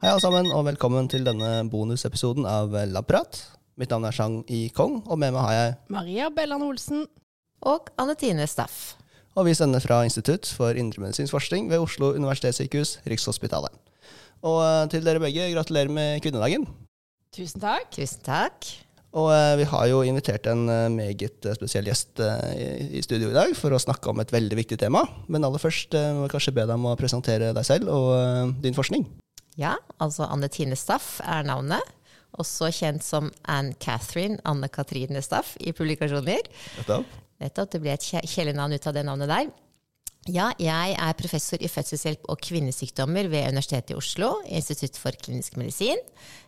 [0.00, 3.36] Hei alle sammen, og velkommen til denne bonusepisoden av Labprat.
[3.76, 7.02] Mitt navn er Chang I Kong, og med meg har jeg Maria Bellan Olsen.
[7.68, 8.94] Og Anne Tine Staff.
[9.36, 13.76] Og vi sender fra Institutt for indremedisinsk forskning ved Oslo universitetssykehus, Rikshospitalet.
[14.40, 16.64] Og eh, til dere begge, gratulerer med kvinnedagen.
[17.36, 17.92] Tusen takk.
[17.92, 18.72] Tusen takk.
[19.12, 22.24] Og eh, vi har jo invitert en eh, meget spesiell gjest
[22.56, 25.04] i, studio i dag for å snakke om et veldig viktig tema.
[25.28, 28.80] Men aller først må jeg kanskje be deg om å presentere deg selv og din
[28.80, 29.04] forskning.
[29.60, 31.96] Ja, altså Anne Tine Staff er navnet.
[32.40, 36.46] Også kjent som Anne Catherine Anne Katrine Staff i publikasjoner.
[36.78, 37.18] Nettopp.
[37.40, 39.50] Nettopp, det ble et kjælenavn ut av det navnet der.
[40.28, 45.56] Ja, jeg er professor i fødselshjelp og kvinnesykdommer ved Universitetet i Oslo, Institutt for klinisk
[45.56, 46.00] medisin.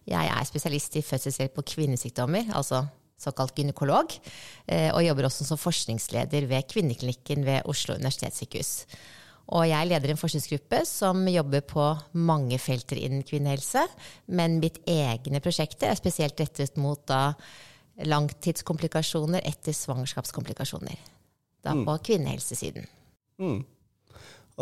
[0.07, 2.85] Jeg er spesialist i fødselshjelp og kvinnesykdommer, altså
[3.23, 4.13] såkalt gynekolog,
[4.69, 8.73] eh, og jobber også som forskningsleder ved kvinneklinikken ved Oslo universitetssykehus.
[9.53, 11.85] Og jeg leder en forskningsgruppe som jobber på
[12.17, 13.83] mange felter innen kvinnehelse,
[14.33, 17.35] men mitt egne prosjekter er spesielt rettet mot da
[18.09, 20.97] langtidskomplikasjoner etter svangerskapskomplikasjoner.
[21.63, 22.87] Da på kvinnehelsesiden.
[23.43, 23.61] Mm.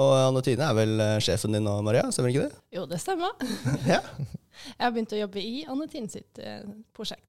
[0.01, 2.05] Og Anne Tine er vel eh, sjefen din nå, Maria?
[2.15, 2.59] Stemmer ikke det?
[2.77, 3.33] Jo, det stemmer.
[3.95, 4.01] Ja.
[4.77, 6.61] Jeg har begynt å jobbe i Anne Tine sitt eh,
[6.97, 7.25] prosjekt.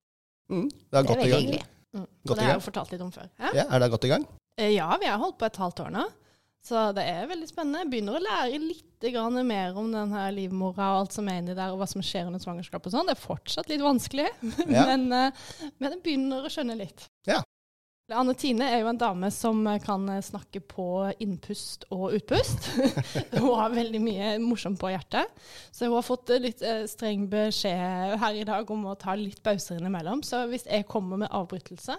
[0.51, 0.65] Mm.
[0.67, 1.45] Det er Det er godt i veldig gang.
[1.45, 1.61] hyggelig.
[1.91, 2.01] Mm.
[2.07, 3.29] Godt Og det har jeg jo fortalt litt om før.
[3.55, 4.25] Ja, er det godt i gang?
[4.59, 6.03] Eh, Ja, vi har holdt på et halvt år nå.
[6.61, 7.81] Så det er veldig spennende.
[7.81, 8.87] Jeg begynner å lære litt
[9.49, 12.41] mer om denne livmora og alt som er inni der, og hva som skjer under
[12.43, 13.07] svangerskap og sånn.
[13.09, 14.27] Det er fortsatt litt vanskelig,
[14.69, 14.85] Ja.
[14.91, 15.47] men, eh,
[15.79, 17.07] men jeg begynner å skjønne litt.
[17.25, 17.41] Ja.
[18.11, 20.85] Anne Tine er jo en dame som eh, kan eh, snakke på
[21.23, 22.69] innpust og utpust.
[23.39, 25.33] hun har veldig mye morsomt på hjertet.
[25.73, 26.61] Så hun har fått litt
[26.93, 30.21] streng beskjed her i dag om å ta litt pauser innimellom.
[30.21, 31.97] Så hvis jeg kommer med avbrytelse,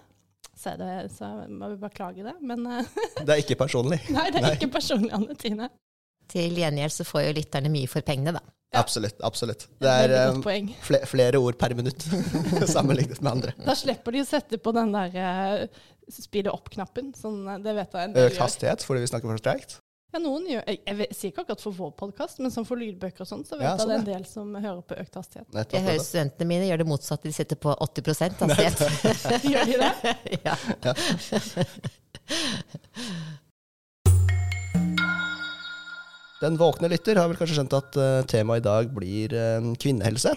[0.57, 2.35] så, er det, så må vi beklage det.
[2.45, 2.91] Men eh,
[3.27, 4.01] Det er ikke personlig.
[4.13, 4.57] nei, det er Nei.
[4.59, 5.71] ikke personlig, Anne Tine.
[6.33, 8.43] Til gjengjeld så får jo lytterne mye for pengene, da.
[8.73, 8.81] Ja.
[8.81, 9.19] Absolutt.
[9.21, 9.67] absolutt.
[9.69, 10.69] Det Det er er et veldig eh, godt poeng.
[10.87, 12.07] fle- flere ord per minutt
[12.73, 13.53] sammenlignet med andre.
[13.67, 17.11] Da slipper de å sette på den der uh, speede opp-knappen.
[17.19, 19.77] Sånn, eh, det vet jeg en del Økt hastighet fordi vi snakker for sterkt.
[20.13, 22.77] Ja, noen gjør, jeg, jeg jeg sier ikke akkurat for vår podkast, men som for
[22.77, 24.97] lydbøker og sånn, så vet Ja, jeg sånn, det er en del som hører på
[25.01, 25.47] økt hastighet.
[25.57, 28.11] Nettopp, Jeg hører studentene mine gjør det motsatte, de sitter på 80
[28.43, 28.77] hastighet.
[29.55, 29.93] Gjør de det?
[30.45, 30.55] ja.
[36.43, 40.35] Den våkne lytter har vel kanskje skjønt at uh, temaet i dag blir uh, kvinnehelse.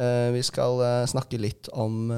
[0.00, 2.10] Uh, vi skal snakke litt om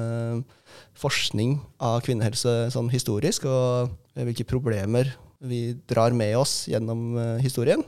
[0.97, 5.13] forskning av kvinnehelse sånn historisk, og hvilke problemer
[5.43, 7.83] vi drar med oss gjennom eh, historien.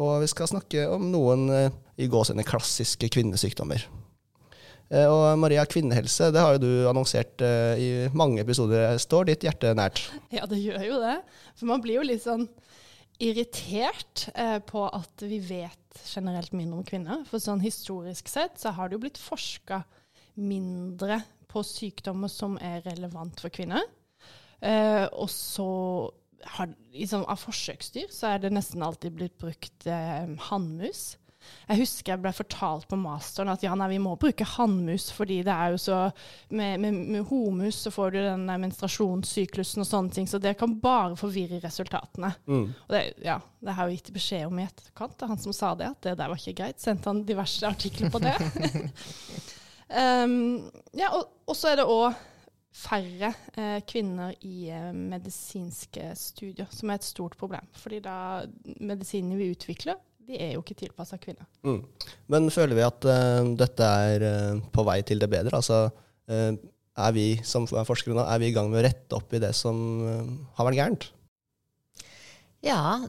[0.00, 3.84] Og vi skal snakke om noen eh, i gåsehudene klassiske kvinnesykdommer.
[4.90, 8.94] Eh, og Maria, kvinnehelse, det har jo du annonsert i mange episoder.
[9.02, 10.04] Står ditt hjerte nært?
[10.34, 11.16] Ja, det gjør jo det.
[11.58, 12.46] For man blir jo litt sånn
[13.20, 14.30] irritert
[14.70, 17.26] på at vi vet generelt mindre om kvinner.
[17.28, 19.82] For sånn historisk sett så har det jo blitt forska
[20.40, 21.18] mindre
[21.50, 23.84] på sykdommer som er relevant for kvinner.
[25.12, 25.68] Og så
[26.44, 31.14] har, liksom, av forsøksdyr så er det nesten alltid blitt brukt eh, hannmus.
[31.70, 35.38] Jeg husker jeg ble fortalt på masteren at ja, nei, vi må bruke hannmus, fordi
[35.46, 36.00] det er jo så
[36.52, 40.74] Med, med, med homus så får du den menstruasjonssyklusen og sånne ting, så det kan
[40.82, 42.32] bare forvirre resultatene.
[42.44, 42.66] Mm.
[42.74, 45.56] Og det, ja, det har jo gitt beskjed om i etterkant, det er han som
[45.56, 46.82] sa det, at det der var ikke greit.
[46.82, 48.36] Sendte han diverse artikler på det.
[49.96, 50.36] um,
[51.00, 52.26] ja, og, og så er det òg
[52.70, 57.66] færre eh, kvinner i eh, medisinske studier, som er et stort problem.
[57.76, 58.16] Fordi da
[58.78, 59.98] medisinene vi utvikler,
[60.30, 61.48] de er jo ikke tilpassa kvinner.
[61.66, 61.82] Mm.
[62.30, 65.56] Men føler vi at eh, dette er eh, på vei til det bedre?
[65.58, 65.88] Altså,
[66.30, 66.52] eh,
[67.00, 69.52] er vi som forskere nå, er vi i gang med å rette opp i det
[69.58, 71.10] som eh, har vært gærent?
[72.64, 73.00] Ja,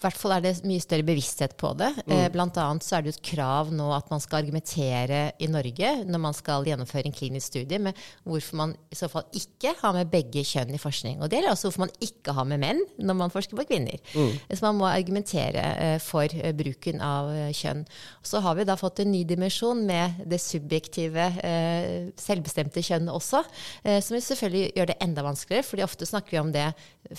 [0.00, 1.90] i hvert fall er det mye større bevissthet på det.
[2.08, 2.22] Mm.
[2.32, 5.90] Blant annet så er det jo et krav nå at man skal argumentere i Norge
[6.08, 9.92] når man skal gjennomføre en klinisk studie, med hvorfor man i så fall ikke har
[9.96, 11.18] med begge kjønn i forskning.
[11.20, 14.00] Og det gjelder også hvorfor man ikke har med menn når man forsker på kvinner.
[14.48, 17.84] Så man må argumentere eh, for eh, bruken av eh, kjønn.
[18.24, 23.44] Så har vi da fått en ny dimensjon med det subjektive, eh, selvbestemte kjønn også,
[23.84, 26.70] eh, som selvfølgelig gjør det enda vanskeligere, fordi ofte snakker vi om det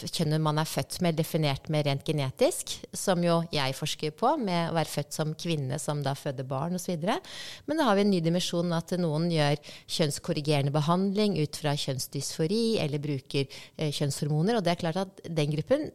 [0.02, 4.72] kjønnet man er født med, definert med rent genetisk, som jo jeg forsker på, med
[4.72, 7.08] å være født som kvinne som da føder barn osv.
[7.68, 9.58] Men da har vi en ny dimensjon at noen gjør
[9.98, 15.56] kjønnskorrigerende behandling ut fra kjønnsdysfori eller bruker eh, kjønnshormoner, og det er klart at den
[15.56, 15.92] gruppen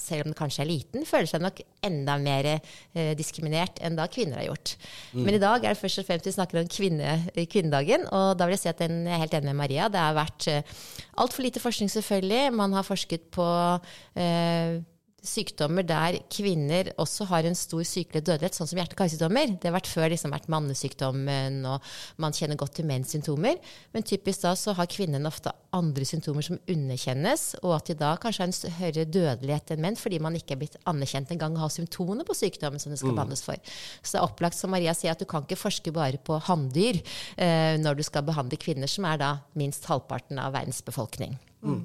[0.00, 4.08] selv om den kanskje er liten, føler seg nok enda mer eh, diskriminert enn da
[4.10, 4.74] kvinner har gjort.
[5.14, 8.48] Men i dag er det først og fremst vi snakker om kvinne, kvinnedagen, og da
[8.48, 9.90] vil jeg si at den, jeg er helt enig med Maria.
[9.92, 10.74] Det har vært eh,
[11.22, 12.42] altfor lite forskning, selvfølgelig.
[12.58, 13.46] Man har forsket på
[14.18, 14.82] eh,
[15.24, 19.56] sykdommer der kvinner også har en stor sykelig dødelighet, sånn som hjerte-karsykdommer.
[19.60, 21.88] Det har vært før liksom vært mannesykdommen, og
[22.22, 23.56] man kjenner godt til menns symptomer.
[23.94, 28.12] Men typisk da så har kvinnene ofte andre symptomer som underkjennes, og at de da
[28.20, 31.64] kanskje har en høyere dødelighet enn menn fordi man ikke er blitt anerkjent engang å
[31.64, 33.18] ha symptomer på sykdommen som det skal mm.
[33.18, 33.74] behandles for.
[34.02, 37.00] Så det er opplagt, som Maria sier, at du kan ikke forske bare på hanndyr
[37.00, 41.38] eh, når du skal behandle kvinner, som er da minst halvparten av verdens befolkning.
[41.64, 41.84] Mm.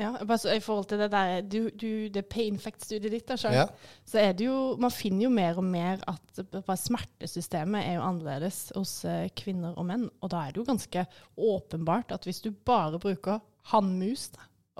[0.00, 3.66] Ja, bare I forhold til det der, du, du, det pain fact-studiet ditt, da, ja.
[4.08, 8.70] så er det jo Man finner jo mer og mer at smertesystemet er jo annerledes
[8.72, 10.06] hos uh, kvinner og menn.
[10.24, 11.04] Og da er det jo ganske
[11.36, 13.42] åpenbart at hvis du bare bruker
[13.74, 14.30] hannmus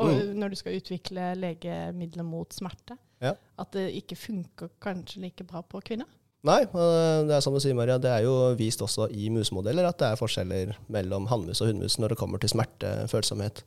[0.00, 0.32] mm.
[0.40, 3.36] når du skal utvikle legemidler mot smerte, ja.
[3.36, 6.08] at det ikke funker kanskje like bra på kvinner.
[6.42, 8.00] Nei, det er som du sier, Maria.
[8.02, 12.00] Det er jo vist også i musemodeller at det er forskjeller mellom hannmus og hunnmus
[12.02, 13.62] når det kommer til smertefølsomhet.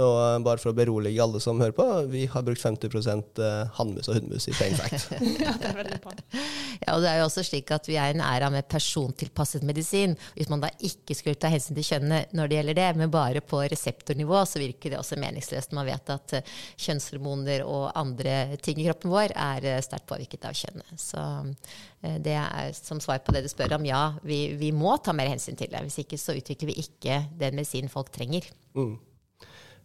[0.00, 2.88] Og eh, bare for å berolige alle som hører på, vi har brukt 50
[3.44, 5.12] eh, hannmus og hunnmus i Pain Fact.
[5.44, 6.16] ja, det er veldig bra.
[6.80, 9.66] Ja, og det er jo også slik at vi er i en æra med persontilpasset
[9.68, 10.16] medisin.
[10.34, 13.44] Hvis man da ikke skulle ta hensyn til kjønnet når det gjelder det, men bare
[13.44, 15.76] på reseptornivå, så virker det også meningsløst.
[15.76, 16.54] Man vet at eh,
[16.88, 20.96] kjønnshormoner og andre ting i kroppen vår er sterkt påvirket av kjønnet.
[20.96, 21.20] Så
[22.04, 25.14] Eh, det er som svar på det du spør om, ja, vi, vi, må ta
[25.16, 25.82] mer hensyn til det.
[25.86, 28.46] Hvis ikke så utvikler vi ikke den medisinen folk trenger.
[28.76, 28.96] Mm.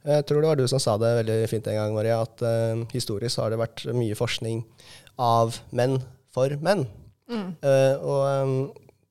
[0.10, 2.86] Jeg tror det var du som sa det veldig fint en gang, Maria, at uh,
[2.94, 4.62] historisk har det vært mye forskning
[5.20, 5.98] av menn
[6.34, 6.86] for menn.
[7.30, 7.50] Mm.
[7.60, 8.54] Uh, og um,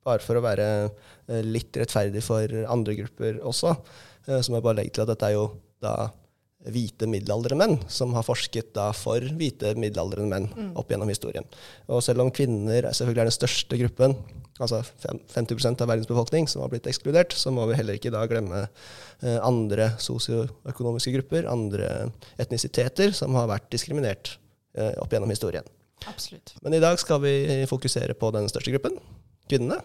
[0.09, 3.75] bare for å være uh, litt rettferdig for andre grupper også,
[4.29, 5.45] så må jeg bare legge til at dette er jo
[5.81, 5.93] da
[6.67, 10.73] hvite middelaldrende menn som har forsket da for hvite middelaldrende menn mm.
[10.81, 11.47] opp gjennom historien.
[11.87, 14.17] Og selv om kvinner selvfølgelig er den største gruppen,
[14.59, 14.83] altså
[15.35, 18.65] 50 av verdens befolkning som har blitt ekskludert, så må vi heller ikke da glemme
[18.67, 22.11] eh, andre sosioøkonomiske grupper, andre
[22.43, 24.35] etnisiteter som har vært diskriminert
[24.75, 25.67] eh, opp gjennom historien.
[26.11, 26.57] Absolutt.
[26.63, 27.35] Men i dag skal vi
[27.71, 28.99] fokusere på den største gruppen,
[29.51, 29.79] kvinnene.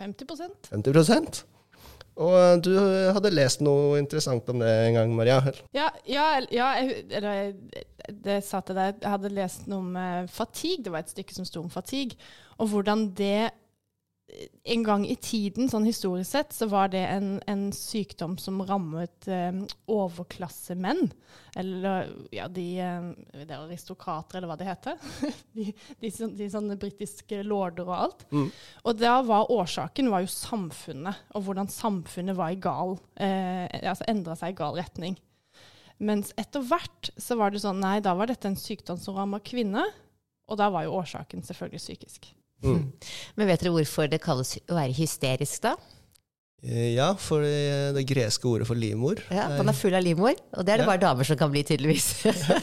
[0.00, 1.44] 50% 50
[2.14, 5.40] og du hadde lest noe interessant om det en gang, Maria?
[5.74, 7.56] Ja, ja, ja jeg,
[8.22, 9.00] det sa til deg.
[9.02, 10.84] Jeg hadde lest noe om fatigue.
[10.86, 12.14] Det var et stykke som sto om fatigue.
[12.62, 13.50] Og hvordan det
[14.64, 19.28] en gang i tiden, sånn historisk sett, så var det en, en sykdom som rammet
[19.30, 19.52] eh,
[19.90, 21.10] overklassemenn.
[21.60, 24.98] Eller ja, de, eh, de aristokrater, eller hva det heter.
[25.56, 25.68] de,
[26.02, 28.26] de, de, sånne britiske lorder og alt.
[28.34, 28.48] Mm.
[28.84, 34.08] Og da var årsaken var jo samfunnet, og hvordan samfunnet var i gal, eh, altså
[34.10, 35.18] endra seg i gal retning.
[36.02, 39.38] Mens etter hvert så var det sånn Nei, da var dette en sykdom som ramma
[39.44, 39.92] kvinner.
[40.50, 42.34] Og da var jo årsaken selvfølgelig psykisk.
[42.62, 42.86] Mm.
[43.36, 45.74] Men vet dere hvorfor det kalles å være hysterisk, da?
[46.64, 49.20] Eh, ja, for det, det greske ordet for livmor.
[49.28, 50.88] Ja, Man er full av livmor, og det er det ja.
[50.88, 52.06] bare damer som kan bli, tydeligvis.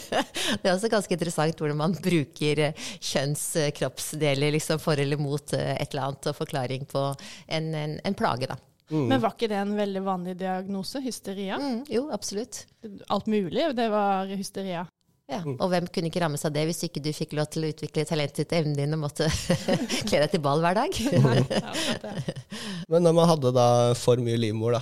[0.61, 5.75] det er også ganske interessant hvordan man bruker eh, kjønnskroppsdeler liksom, for eller mot eh,
[5.75, 8.57] et eller annet, og forklaring på en, en, en plage, da.
[8.91, 9.05] Mm.
[9.07, 10.99] Men var ikke det en veldig vanlig diagnose?
[11.05, 11.61] Hysteria?
[11.61, 12.65] Mm, jo, absolutt.
[13.13, 14.87] Alt mulig, det var hysteria.
[15.31, 15.55] Ja, mm.
[15.63, 18.03] Og hvem kunne ikke rammes av det hvis ikke du fikk lov til å utvikle
[18.07, 19.29] talentet til evnen din og måtte
[20.09, 20.97] kle deg til ball hver dag?
[22.91, 24.81] Men når man hadde da for mye livmor, da,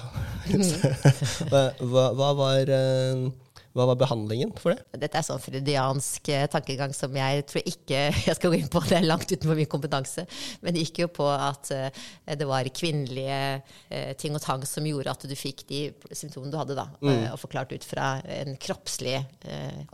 [0.49, 1.51] mm.
[1.51, 3.29] hva, hva, var uh,
[3.77, 4.99] hva var behandlingen for det?
[5.03, 8.81] Dette er sånn freudiansk eh, tankegang som jeg tror ikke jeg skal gå inn på,
[8.89, 10.25] det er langt utenfor min kompetanse.
[10.63, 12.05] Men det gikk jo på at uh,
[12.39, 16.59] det var kvinnelige uh, ting og tang som gjorde at du fikk de symptomene du
[16.59, 16.87] hadde, da.
[17.03, 17.29] Mm.
[17.33, 19.17] Og forklart ut fra en kroppslig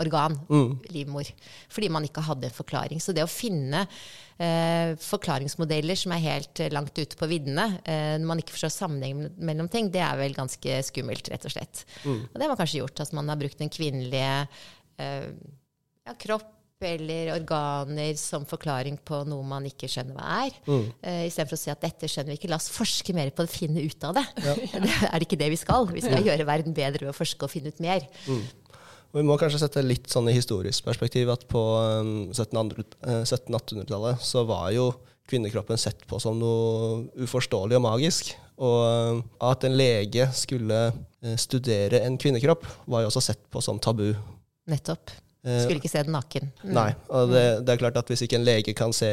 [0.01, 0.71] organ, mm.
[0.93, 1.27] livmor.
[1.71, 3.01] Fordi man ikke hadde en forklaring.
[3.03, 4.24] Så det å finne eh,
[4.99, 9.29] forklaringsmodeller som er helt eh, langt ute på viddene, eh, når man ikke forstår sammenheng
[9.39, 11.85] mellom ting, det er vel ganske skummelt, rett og slett.
[12.03, 12.25] Mm.
[12.27, 14.33] Og det har man kanskje gjort, at man har brukt den kvinnelige
[14.99, 15.29] eh,
[16.05, 16.51] ja, kropp
[16.85, 20.57] eller organer som forklaring på noe man ikke skjønner hva er.
[20.67, 20.89] Mm.
[20.99, 23.49] Uh, Istedenfor å si at dette skjønner vi ikke, la oss forske mer på å
[23.49, 24.25] finne ut av det.
[24.43, 24.55] Ja.
[24.83, 25.87] det er det ikke det vi skal.
[25.95, 28.03] Vi skal gjøre verden bedre ved å forske og finne ut mer.
[28.27, 28.43] Mm.
[29.15, 31.61] Og vi må kanskje sette litt sånn i historisk perspektiv at på
[32.35, 34.89] 1700-1800-tallet um, så var jo
[35.31, 38.33] kvinnekroppen sett på som noe uforståelig og magisk.
[38.59, 43.63] Og um, at en lege skulle eh, studere en kvinnekropp, var jo også sett på
[43.63, 44.11] som tabu.
[44.67, 45.15] Nettopp.
[45.47, 46.51] Eh, skulle ikke se den naken.
[46.65, 46.73] Mm.
[46.75, 46.91] Nei.
[47.07, 49.11] Og det, det, er klart at hvis ikke en lege kan se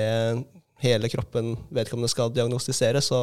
[0.83, 3.21] hele kroppen vedkommende skal diagnostisere, så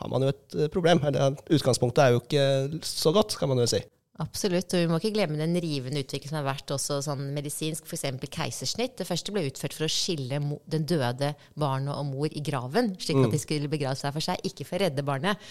[0.00, 1.04] har man jo et eh, problem.
[1.08, 3.84] Eller utgangspunktet er jo ikke så godt, kan man jo si.
[4.22, 7.84] Absolutt, og vi må ikke glemme den rivende utviklingen som har vært også sånn medisinsk,
[7.84, 8.06] f.eks.
[8.32, 8.94] keisersnitt.
[8.96, 10.38] Det første ble utført for å skille
[10.72, 14.40] den døde barnet og mor i graven, slik at de skulle begrave seg for seg,
[14.48, 15.42] ikke for å redde barnet.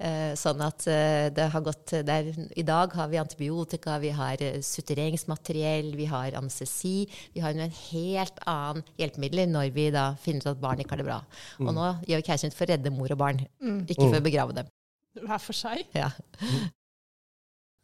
[0.00, 4.42] Eh, sånn at eh, det har gått der, I dag har vi antibiotika, vi har
[4.42, 7.04] eh, sutureringsmateriell, vi har anestesi.
[7.36, 11.04] Vi har en helt annen hjelpemiddel når vi da finner ut at barnet ikke har
[11.04, 11.20] det bra.
[11.62, 13.44] Og nå gjør vi keisersnitt for å redde mor og barn,
[13.86, 14.74] ikke for å begrave dem.
[15.20, 15.86] Hver for seg.
[15.94, 16.10] Ja.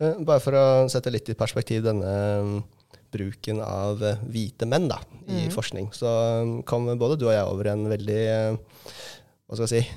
[0.02, 2.10] Eh, Bare for å sette litt i perspektiv denne
[2.44, 2.56] mm,
[3.14, 5.54] bruken av eh, hvite menn da, i mm.
[5.54, 6.10] forskning, så
[6.44, 8.58] mm, kom både du og jeg over en veldig eh,
[9.46, 9.96] hva skal jeg si,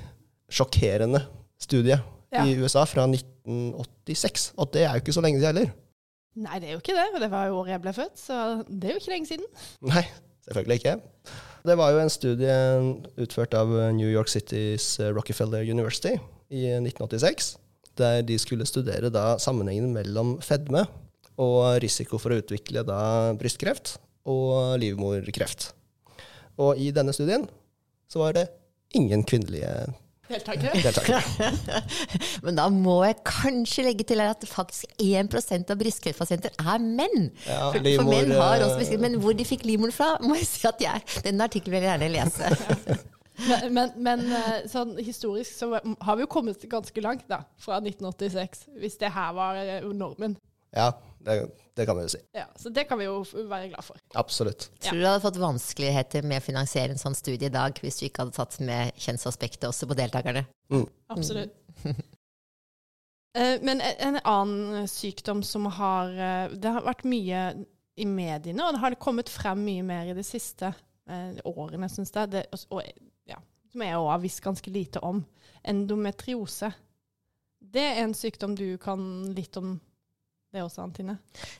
[0.60, 1.24] sjokkerende
[1.60, 1.98] studie
[2.30, 2.44] Ja.
[2.46, 4.52] i USA fra 1986.
[4.62, 5.72] Og det er jo ikke så lenge siden heller.
[6.38, 7.06] Nei, det er jo ikke det.
[7.24, 8.36] Det var jo året jeg ble født, så
[8.70, 9.48] det er jo ikke lenge siden.
[9.90, 10.04] Nei,
[10.46, 10.94] selvfølgelig ikke.
[11.66, 12.54] Det var jo en studie
[13.20, 16.14] utført av New York Citys Rockefeller University
[16.54, 17.50] i 1986,
[17.98, 20.86] der de skulle studere da sammenhengen mellom fedme
[21.40, 23.00] og risiko for å utvikle da
[23.40, 23.96] brystkreft
[24.28, 25.70] og livmorkreft.
[26.60, 27.48] Og i denne studien
[28.10, 28.46] så var det
[28.96, 29.72] ingen kvinnelige
[30.30, 31.18] Deltakere.
[32.44, 37.30] Men da må jeg kanskje legge til at faktisk 1% av brystkreftpasienter er menn.
[37.48, 39.02] Ja, for, for menn har også eh, brystkreft.
[39.02, 41.96] Men hvor de fikk livmoren fra, må jeg si at jeg, den artikkelen vil jeg
[41.96, 43.00] gjerne lese.
[43.48, 47.42] Men, men, men eh, sånn historisk så har vi jo kommet ganske langt, da.
[47.60, 48.66] Fra 1986.
[48.80, 50.36] Hvis det her var eh, normen.
[50.76, 50.92] Ja,
[51.26, 51.36] det,
[51.78, 52.20] det kan vi jo si.
[52.36, 53.98] Ja, så det kan vi jo være glad for.
[54.18, 54.68] Absolutt.
[54.82, 58.00] Tror du du hadde fått vanskeligheter med å finansiere en sånn studie i dag hvis
[58.00, 60.46] du ikke hadde tatt med kjønnsaspektet også på deltakerne?
[60.72, 60.86] Mm.
[61.10, 61.56] Absolutt.
[61.84, 62.00] Mm.
[63.66, 66.08] Men en annen sykdom som har
[66.50, 67.42] Det har vært mye
[67.94, 70.72] i mediene, og det har kommet frem mye mer i de siste
[71.46, 72.30] årene, syns jeg.
[72.32, 72.42] Det,
[72.74, 73.09] og, ja,
[73.70, 75.22] som jeg òg har visst ganske lite om.
[75.62, 76.72] Endometriose.
[77.60, 79.02] Det er en sykdom du kan
[79.36, 79.76] litt om
[80.50, 81.14] det også, Antine?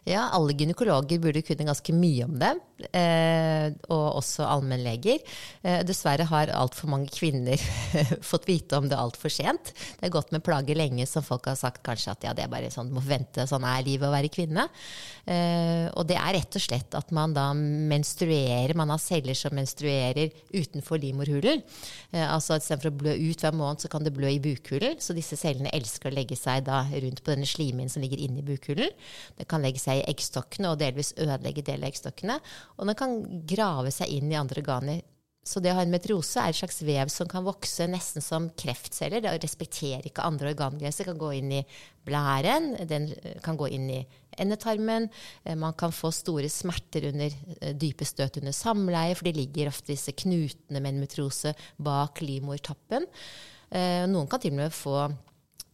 [0.08, 2.50] Ja, alle gynekologer burde kunne ganske mye om det,
[2.98, 5.20] eh, og også allmennleger.
[5.62, 7.60] Eh, dessverre har altfor mange kvinner
[8.30, 9.70] fått vite om det altfor sent.
[9.70, 12.50] Det har gått med plager lenge som folk har sagt kanskje at ja, det er
[12.50, 14.66] bare sånn, du må vente, sånn er livet å være kvinne.
[15.22, 19.54] Eh, og det er rett og slett at man da menstruerer, man har celler som
[19.54, 21.62] menstruerer utenfor livmorhulen.
[22.10, 24.98] Altså istedenfor å blø ut hver måned, så kan det blø i bukhulen.
[24.98, 28.42] Så disse cellene elsker å legge seg da rundt på denne slimhinnen som ligger inni
[28.42, 28.79] bukhulen.
[29.36, 32.40] Det kan legge seg i eggstokkene og delvis ødelegge deler av eggstokkene.
[32.78, 33.16] Og den kan
[33.48, 35.02] grave seg inn i andre organer.
[35.40, 38.50] Så det å ha en metriose er et slags vev som kan vokse nesten som
[38.60, 39.22] kreftceller.
[39.24, 41.08] Det respekterer ikke andre organgrenser.
[41.08, 41.62] Kan gå inn i
[42.06, 43.08] blæren, den
[43.44, 44.00] kan gå inn i
[44.40, 45.08] endetarmen.
[45.44, 49.72] Eh, Man kan få store smerter under eh, dype støt under samleie, for det ligger
[49.72, 53.08] ofte disse knutene med en metriose bak livmortappen.
[53.72, 55.18] Eh, Noen kan til og med få eh,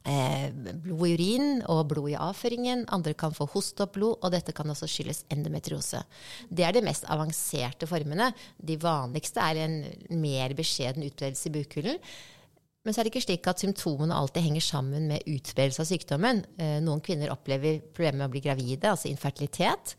[0.06, 2.84] blod i urin og blod i avføringen.
[2.94, 6.02] Andre kan få hosteoppblod, opp blod, og dette kan også skyldes endometriose.
[6.48, 8.30] Det er de mest avanserte formene.
[8.56, 9.76] De vanligste er en
[10.22, 12.00] mer beskjeden utbredelse i bukhulen.
[12.86, 16.44] Men så er det ikke slik at symptomene alltid henger sammen med utbredelse av sykdommen.
[16.54, 19.96] Eh, Noen kvinner opplever problemer med å bli gravide, altså infertilitet.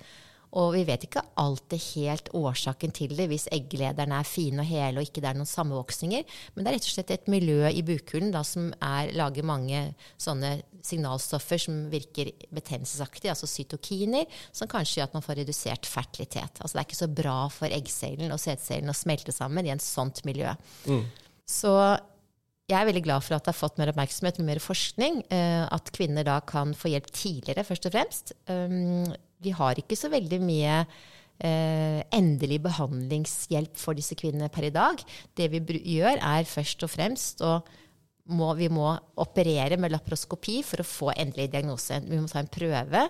[0.58, 5.02] Og vi vet ikke alltid helt årsaken til det hvis egglederne er fine og hele
[5.02, 6.24] og ikke det er noen sammenvoksninger.
[6.56, 9.84] Men det er rett og slett et miljø i bukhulen da, som er, lager mange
[10.18, 10.56] sånne
[10.88, 16.62] signalstoffer som virker betennelsesaktige, altså cytokiner, som kanskje gjør at man får redusert fertilitet.
[16.62, 19.84] Altså det er ikke så bra for eggcellen og sædcellen å smelte sammen i en
[19.84, 20.56] sånt miljø.
[21.48, 21.74] Så
[22.68, 25.22] jeg er veldig glad for at det har fått mer oppmerksomhet med mer forskning.
[25.32, 28.34] eh, At kvinner da kan få hjelp tidligere, først og fremst.
[29.44, 35.02] Vi har ikke så veldig mye eh, endelig behandlingshjelp for disse kvinnene per i dag.
[35.38, 35.62] Det vi
[35.98, 37.60] gjør, er først og fremst å
[38.28, 38.90] må, vi må
[39.24, 42.02] operere med laparoskopi for å få endelig diagnose.
[42.04, 43.06] Vi må ta en prøve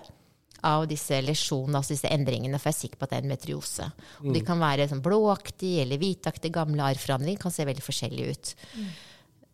[0.66, 3.32] av disse lesjonene, altså disse endringene, for jeg er sikker på at det er en
[3.32, 3.88] metriose.
[4.22, 8.52] Og de kan være sånn blåaktig eller hvitaktig, gamle arrforandringer, kan se veldig forskjellige ut.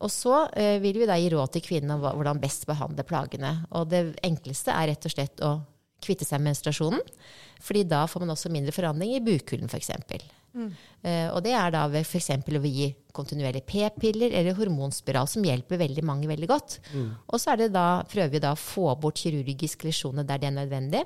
[0.04, 3.54] Og så eh, vil vi da gi råd til kvinnen om hvordan best behandle plagene.
[3.76, 5.54] Og det enkleste er rett og slett å
[6.04, 7.02] kvitte seg med menstruasjonen,
[7.64, 9.90] fordi da får man også mindre forandring i bukhulen f.eks.
[11.02, 12.30] Eh, og det er da ved f.eks.
[12.30, 16.78] å gi kontinuerlig p-piller eller hormonspiral, som hjelper veldig mange veldig godt.
[17.26, 20.50] Og så er det da, prøver vi da å få bort kirurgiske lesjoner der det
[20.50, 21.04] er nødvendig.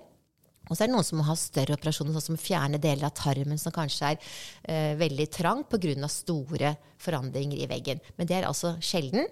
[0.68, 3.14] Og så er det noen som må ha større operasjoner, sånn som fjerne deler av
[3.16, 4.18] tarmen som kanskje er
[4.68, 6.08] eh, veldig trang pga.
[6.12, 8.02] store forandringer i veggen.
[8.16, 9.24] Men det er altså sjelden.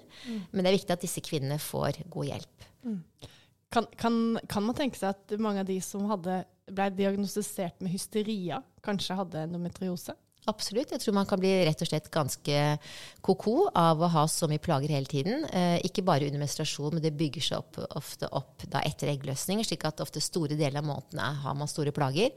[0.51, 2.69] Men det er viktig at disse kvinnene får god hjelp.
[3.77, 4.15] Kan, kan,
[4.49, 6.39] kan man tenke seg at mange av de som hadde,
[6.73, 10.15] ble diagnostisert med hysteria, kanskje hadde endometriose?
[10.49, 10.95] Absolutt.
[10.95, 12.79] Jeg tror man kan bli rett og slett ganske
[13.27, 15.45] ko-ko av å ha så mye plager hele tiden.
[15.51, 19.65] Eh, ikke bare under menstruasjon, men det bygger seg opp, ofte opp da etter eggløsning,
[19.67, 22.31] slik at ofte store deler av månedene har man store plager.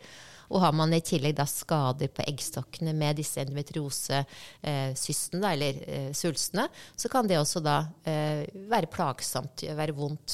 [0.49, 6.11] Og har man i tillegg da skader på eggstokkene med disse endometriosesystene, eh, eller eh,
[6.17, 6.65] svulstene,
[6.97, 7.77] så kan det også da
[8.09, 8.43] eh,
[8.73, 10.31] være plagsomt, være vondt.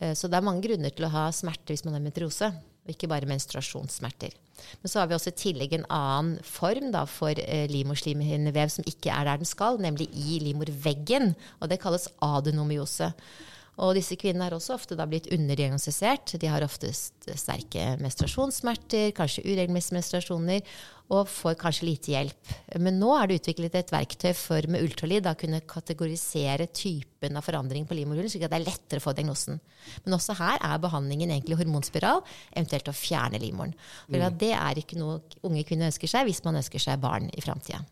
[0.00, 2.50] Eh, så det er mange grunner til å ha smerte hvis man har metriose,
[2.86, 4.36] og ikke bare menstruasjonssmerter.
[4.80, 8.86] Men så har vi også i tillegg en annen form da, for eh, livmorslimhinnevev som
[8.88, 11.34] ikke er der den skal, nemlig i livmorveggen.
[11.60, 13.10] Og det kalles adenomyose.
[13.84, 16.36] Og disse kvinnene er også ofte da blitt underdiagnostisert.
[16.40, 20.62] De har oftest sterke menstruasjonssmerter, kanskje uregelmessige menstruasjoner,
[21.12, 22.52] og får kanskje lite hjelp.
[22.82, 27.44] Men nå er det utviklet et verktøy for med ultralyd å kunne kategorisere typen av
[27.46, 29.60] forandring på livmorhulen, slik at det er lettere å få diagnosen.
[30.06, 32.24] Men også her er behandlingen egentlig hormonspiral,
[32.56, 33.76] eventuelt å fjerne livmoren.
[34.08, 34.24] Mm.
[34.40, 37.84] Det er ikke noe unge kvinner ønsker seg hvis man ønsker seg barn i framtida.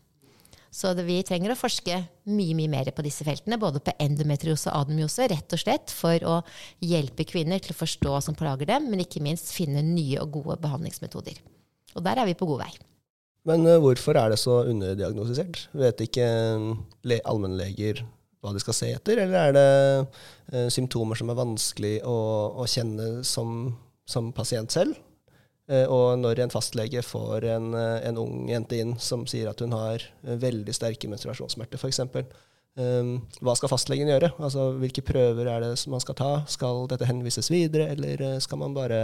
[0.75, 4.67] Så det, vi trenger å forske mye mye mer på disse feltene, både på endometriose
[4.73, 6.33] og adomyose, rett og slett for å
[6.83, 10.33] hjelpe kvinner til å forstå hva som plager dem, men ikke minst finne nye og
[10.35, 11.39] gode behandlingsmetoder.
[11.95, 12.73] Og der er vi på god vei.
[13.47, 15.69] Men uh, hvorfor er det så underdiagnostisert?
[15.79, 16.27] Vet ikke
[16.59, 18.03] uh, allmennleger
[18.43, 19.69] hva de skal se etter, eller er det
[20.03, 22.17] uh, symptomer som er vanskelig å,
[22.59, 23.69] å kjenne som,
[24.09, 24.99] som pasient selv?
[25.65, 29.63] Eh, og når en fastlege får en, eh, en, ung jente inn som sier at
[29.63, 32.03] hun har eh, veldig sterke menstruasjonssmerter, f.eks.,
[32.77, 34.29] um, hva skal fastlegen gjøre?
[34.37, 36.31] Altså, Hvilke prøver er det man skal ta?
[36.51, 39.01] Skal dette henvises videre, eller skal man bare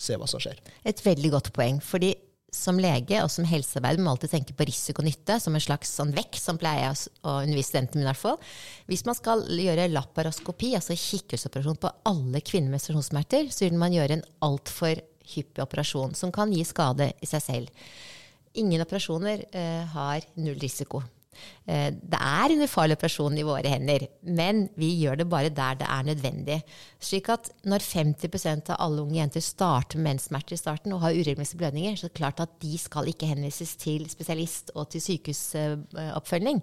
[0.00, 0.62] se hva som skjer?
[0.88, 1.82] Et veldig godt poeng.
[1.84, 2.14] fordi
[2.50, 5.92] som lege og som helsearbeider må alltid tenke på risiko og nytte som en slags
[6.00, 8.40] sånn vekk, som pleier jeg å undervise studentene mine i hvert fall.
[8.90, 13.94] Hvis man skal gjøre laparoskopi, altså kikkhusoperasjon på alle kvinner med menstruasjonssmerter, så vil man
[13.94, 14.98] gjøre en altfor
[15.34, 17.86] hyppig operasjon som kan gi skade i seg selv.
[18.60, 21.02] Ingen operasjoner eh, har null risiko.
[21.68, 25.76] Eh, det er en ufarlig operasjon i våre hender, men vi gjør det bare der
[25.80, 26.58] det er nødvendig.
[27.00, 31.14] Slik at når 50% av alle unge jenter starter med menssmerter i starten og har
[31.14, 35.04] uregelmessige blødninger, så er det klart at de skal ikke henvises til spesialist og til
[35.04, 36.62] sykehusoppfølging.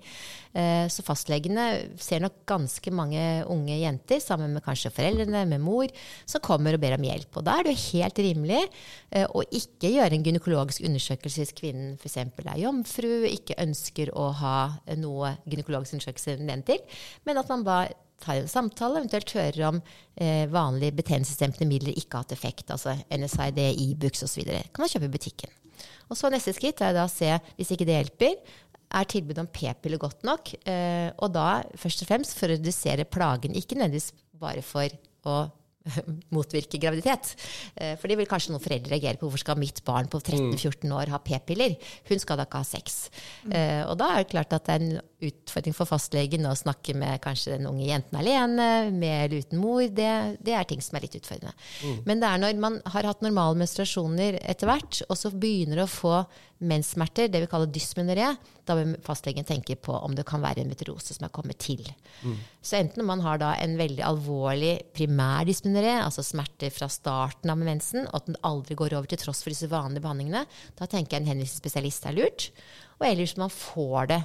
[0.58, 1.68] Eh, så fastlegene
[2.02, 5.88] ser nok ganske mange unge jenter, sammen med kanskje foreldrene, med mor,
[6.26, 7.30] som kommer og ber om hjelp.
[7.38, 11.56] Og da er det jo helt rimelig eh, å ikke gjøre en gynekologisk undersøkelse hvis
[11.56, 12.18] kvinnen f.eks.
[12.26, 14.58] er jomfru, ikke ønsker å ha
[15.00, 19.80] noe gynekologisk undersøkelse til, men at man bare tar en samtale, eventuelt hører om
[20.16, 24.48] eh, vanlige betennelsesdempende midler ikke har hatt effekt, altså NSID, Ibux e osv.
[24.74, 25.54] kan man kjøpe i butikken.
[26.10, 28.40] Og så Neste skritt er da å se, hvis ikke det hjelper,
[28.98, 30.54] er tilbudet om p-piller godt nok?
[30.66, 34.94] Eh, og da først og fremst for å redusere plagen, ikke nødvendigvis bare for
[35.28, 35.38] å
[36.36, 37.34] motvirke graviditet.
[37.76, 39.28] Eh, for det vil kanskje noen foreldre reagere på.
[39.28, 41.78] Hvorfor skal mitt barn på 13-14 år ha p-piller?
[42.10, 42.98] Hun skal da ikke ha sex.
[43.46, 43.54] Mm.
[43.88, 47.22] Og da er det klart at det er en utfordring for fastlegen å snakke med
[47.24, 49.82] kanskje den unge jenten alene, med eller uten mor.
[49.82, 50.10] Det,
[50.46, 51.56] det er ting som er litt utfordrende.
[51.82, 51.96] Mm.
[52.10, 55.90] Men det er når man har hatt normale menstruasjoner etter hvert, og så begynner å
[55.90, 56.20] få
[56.58, 58.32] menssmerter, det vi kaller dysmenoré,
[58.66, 61.84] da vil fastlegen tenke på om det kan være en meteorose som er kommet til.
[62.26, 62.38] Mm.
[62.66, 67.60] Så enten man har da en veldig alvorlig primær dysmenoré, altså smerter fra starten av
[67.60, 70.46] mensen, og at den aldri går over til tross for disse vanlige behandlingene,
[70.80, 72.50] da tenker jeg en henvisningsspesialist er lurt.
[72.98, 74.22] Og ellers man får det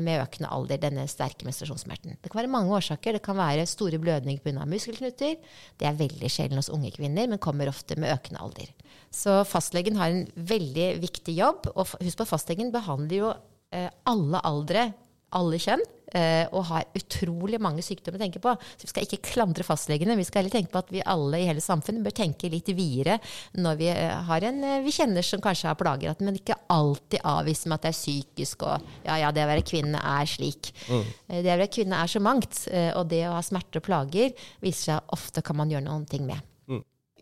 [0.00, 2.16] med økende alder, denne sterke menstruasjonssmerten.
[2.22, 3.18] Det kan være mange årsaker.
[3.18, 4.64] Det kan være store blødninger pga.
[4.64, 5.36] muskelknuter.
[5.76, 8.70] Det er veldig sjelden hos unge kvinner, men kommer ofte med økende alder.
[9.12, 11.68] Så fastlegen har en veldig viktig jobb.
[11.74, 13.34] Og husk på, fastlegen behandler jo
[13.72, 14.92] eh, alle aldre,
[15.36, 15.84] alle kjønn.
[16.12, 18.52] Eh, og har utrolig mange sykdommer å tenke på.
[18.76, 20.16] Så vi skal ikke klandre fastlegene.
[20.18, 23.16] Vi skal heller tenke på at vi alle i hele samfunnet bør tenke litt videre
[23.56, 27.24] når vi eh, har en eh, vi kjenner som kanskje har plager, men ikke alltid
[27.24, 30.72] avvise med at det er psykisk og ja, ja, det å være kvinne er slik.
[30.88, 31.10] Mm.
[31.32, 32.64] Det å være kvinne er så mangt,
[32.98, 36.26] og det å ha smerter og plager viser seg ofte kan man gjøre noen ting
[36.28, 36.51] med.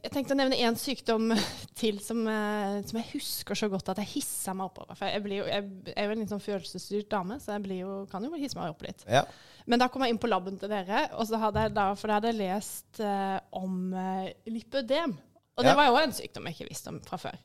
[0.01, 1.33] Jeg tenkte å nevne én sykdom
[1.81, 4.97] til som, eh, som, jeg husker så godt at jeg hissa meg oppover.
[4.99, 8.25] For jeg, jo, jeg, er jo en litt sånn følelsesstyrt dame, så jeg jo, kan
[8.25, 9.05] jo hisse meg opp litt.
[9.11, 9.25] Ja.
[9.71, 12.11] Men da kom jeg inn på laben til dere, og så hadde jeg da, for
[12.11, 15.13] da hadde jeg lest uh, om uh, lipødem.
[15.59, 15.79] Og det ja.
[15.79, 17.43] var jo en sykdom jeg ikke visste om fra før.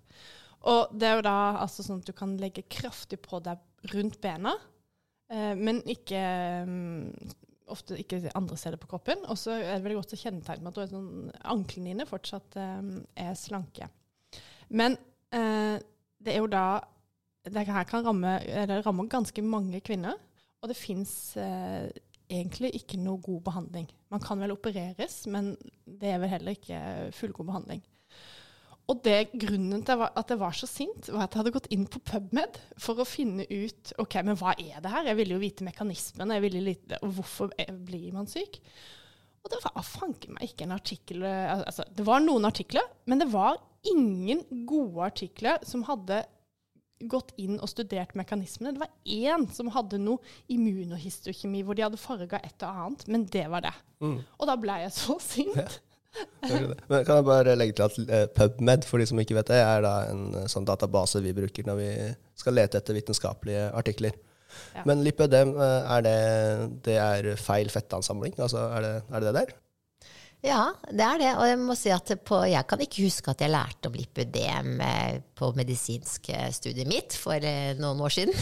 [0.72, 4.18] Og det er jo da altså sånn at du kan legge kraftig på deg rundt
[4.24, 4.56] bena,
[5.34, 6.24] uh, men ikke
[6.66, 7.12] um,
[7.72, 9.24] ofte ikke andre steder på kroppen.
[9.32, 11.12] Og så er det veldig godt å kjennetegne med at sånn,
[11.56, 12.92] anklene dine fortsatt eh,
[13.26, 13.90] er slanke.
[14.70, 14.98] Men
[15.36, 15.78] eh,
[16.18, 16.82] det er jo da
[17.46, 20.18] Det her kan ramme, det rammer ganske mange kvinner.
[20.64, 21.92] Og det fins eh,
[22.26, 23.90] egentlig ikke noe god behandling.
[24.10, 25.52] Man kan vel opereres, men
[25.86, 26.80] det er vel heller ikke
[27.14, 27.84] fullgod behandling.
[28.86, 31.88] Og det grunnen til at jeg var så sint, var at jeg hadde gått inn
[31.90, 35.10] på PubMed for å finne ut ok, men hva er det her.
[35.10, 37.56] Jeg ville jo vite mekanismene, vite og hvorfor
[37.88, 38.60] blir man syk.
[39.46, 43.30] Og det var fanken meg ikke en artikkel altså, Det var noen artikler, men det
[43.34, 46.24] var ingen gode artikler som hadde
[47.10, 48.74] gått inn og studert mekanismene.
[48.74, 50.22] Det var én som hadde noe
[50.52, 53.74] immunohistokjemi, hvor de hadde farga et og annet, men det var det.
[54.02, 54.18] Mm.
[54.24, 55.80] Og da ble jeg så sint.
[56.46, 59.60] Men kan jeg bare legge til at eh, PubMed, for de som ikke vet det,
[59.64, 61.90] er da en eh, sånn database vi bruker når vi
[62.40, 64.18] skal lete etter vitenskapelige artikler.
[64.76, 64.86] Ja.
[64.88, 66.18] Men lipødem, eh, er det,
[66.88, 68.38] det er feil fettansamling?
[68.40, 69.56] Altså, er det, er det det der?
[70.46, 71.30] Ja, det er det.
[71.40, 74.82] Og jeg må si at på, jeg kan ikke huske at jeg lærte om lipødem
[74.86, 78.36] eh, på medisinsk eh, studiet mitt for eh, noen år siden.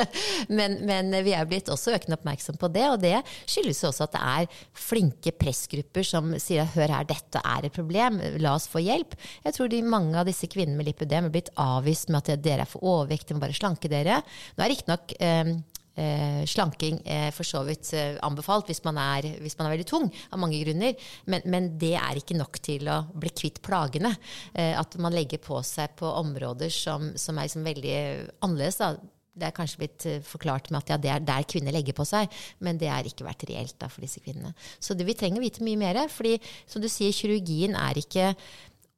[0.58, 4.16] men, men, vi er blitt også økende oppmerksom på det, og det skyldes også at
[4.16, 8.82] det er flinke pressgrupper som sier hør her, dette er et problem, la oss få
[8.82, 9.14] hjelp.
[9.46, 12.66] Jeg tror de, mange av disse kvinnene med lipødem er blitt avvist med at dere
[12.66, 14.18] er for overvektige, må bare slanke dere.
[14.58, 15.54] Nå er riktignok eh,
[15.94, 19.86] Eh, slanking er for så vidt eh, anbefalt hvis man, er, hvis man, er, veldig
[19.86, 21.08] tung, av mange grunner.
[21.30, 24.14] Men, men, det er ikke nok til å bli kvitt plagene.
[24.52, 27.98] Eh, at man legger på seg på områder som, som er liksom veldig
[28.42, 28.80] annerledes.
[28.82, 28.94] Da.
[29.34, 32.06] Det er kanskje blitt eh, forklart med at ja, det er der kvinner legger på
[32.06, 32.30] seg,
[32.62, 34.54] men det har ikke vært reelt da, for disse kvinnene.
[34.78, 36.04] Så det, vi trenger å vite mye mer.
[36.10, 36.36] fordi
[36.70, 38.32] som du sier, kirurgien er ikke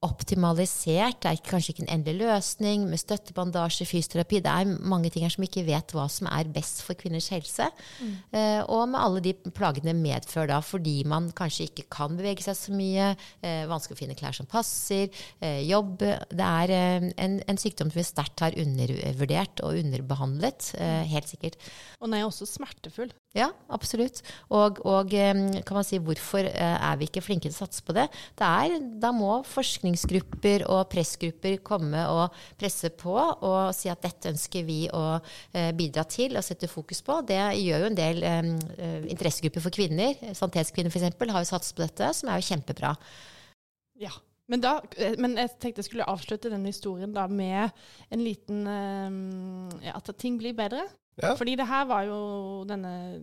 [0.06, 1.20] optimalisert.
[1.22, 4.40] Det er kanskje ikke en endelig løsning med støttebandasje, fysioterapi.
[4.44, 7.68] Det er mange ting her som ikke vet hva som er best for kvinners helse.
[8.00, 8.14] Mm.
[8.34, 12.58] Uh, og med alle de plagene medfører da, fordi man kanskje ikke kan bevege seg
[12.58, 13.12] så mye,
[13.44, 15.10] uh, vanskelig å finne klær som passer,
[15.42, 20.68] uh, jobb Det er en, en, sykdom som vi sterkt har undervurdert og underbehandlet,
[21.08, 21.56] helt sikkert.
[22.00, 23.10] Og den er også smertefull.
[23.36, 24.22] Ja, absolutt.
[24.52, 28.06] Og, og, kan man si hvorfor er vi ikke flinke til å satse på det?
[28.38, 29.40] det er, da må
[29.96, 35.18] forskningsgrupper og pressgrupper komme og presse på og si at dette ønsker vi å
[35.76, 37.22] bidra til og sette fokus på.
[37.26, 38.52] Det gjør jo en del um,
[39.08, 40.14] interessegrupper for kvinner.
[40.34, 41.16] Sanitetskvinner f.eks.
[41.32, 42.94] har jo satset på dette, som er jo kjempebra.
[44.00, 44.12] Ja.
[44.46, 47.72] Men, da, eh, men, jeg tenkte jeg skulle avslutte denne historien da med
[48.14, 50.84] en liten eh, At ting blir bedre.
[51.18, 51.32] Ja.
[51.34, 52.18] Fordi det her var jo
[52.68, 53.22] Denne,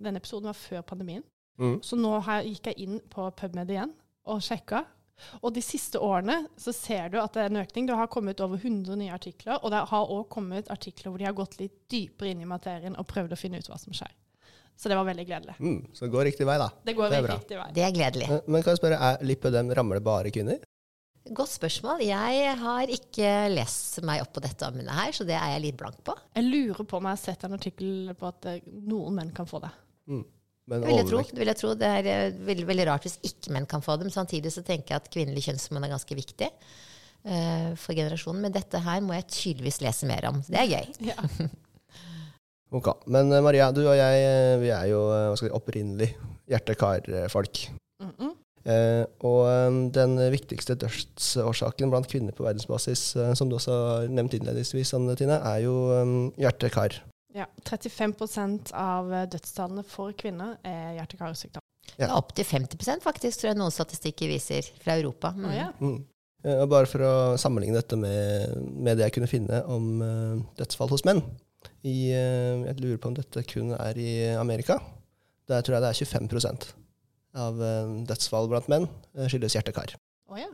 [0.00, 1.22] denne episoden var før pandemien.
[1.60, 1.78] Mm.
[1.86, 3.94] Så nå her gikk jeg inn på PubMed igjen
[4.26, 4.82] og sjekka.
[5.40, 7.86] Og de siste årene så ser du at det er en økning.
[7.88, 11.28] Det har kommet over 100 nye artikler, og det har òg kommet artikler hvor de
[11.28, 14.12] har gått litt dypere inn i materien og prøvd å finne ut hva som skjer.
[14.74, 15.54] Så det var veldig gledelig.
[15.62, 16.66] Mm, så det går riktig vei, da.
[16.82, 17.66] Det går det riktig vei.
[17.76, 18.30] Det er gledelig.
[18.32, 20.64] Men, men kan jeg spørre, er lipødem rammer det bare kvinner?
[21.24, 22.02] Godt spørsmål.
[22.04, 25.78] Jeg har ikke lest meg opp på dette emnet her, så det er jeg litt
[25.80, 26.12] blank på.
[26.36, 29.48] Jeg lurer på om jeg har sett en artikkel på at eh, noen menn kan
[29.48, 29.70] få det.
[30.10, 30.26] Mm.
[30.64, 31.72] Det vil jeg, tro, det vil jeg tro.
[31.76, 34.08] Det er eh, veldig, veldig, rart hvis ikke menn kan få det.
[34.08, 38.46] Men samtidig så tenker jeg at kvinnelig kjønnshormon er ganske viktig uh, for generasjonen.
[38.46, 40.40] Men dette her må jeg tydeligvis lese mer om.
[40.48, 40.94] Det er gøy.
[41.12, 41.18] Ja.
[42.78, 42.94] ok.
[43.12, 44.24] Men Maria, du og jeg
[44.64, 45.04] vi er jo
[45.38, 46.14] si, opprinnelig
[46.50, 47.66] hjerte-kar-folk.
[48.00, 48.32] Mm -mm.
[48.64, 54.06] Uh, og um, den viktigste dødsårsaken blant kvinner på verdensbasis, uh, som du også har
[54.08, 56.96] nevnt innledningsvis, Anne Tine, er jo um, hjerte-kar.
[57.34, 61.64] Ja, 35% av dødstallene for kvinner er hjerte-karsykdom.
[61.98, 62.10] Ja.
[62.16, 65.32] Opptil 50% faktisk, tror jeg noen statistikker viser fra Europa.
[65.36, 65.46] Mm.
[65.46, 65.70] Oh, ja.
[65.80, 65.96] mm.
[66.54, 70.90] Og bare for å sammenligne dette med, med det jeg kunne finne om uh, dødsfall
[70.92, 71.22] hos menn
[71.80, 74.76] i, uh, Jeg lurer på om dette kun er i Amerika.
[75.48, 76.74] Der tror jeg det er 25
[77.34, 79.96] av uh, dødsfall blant menn eh, skyldes hjerte-kar.
[80.30, 80.50] Oh, ja.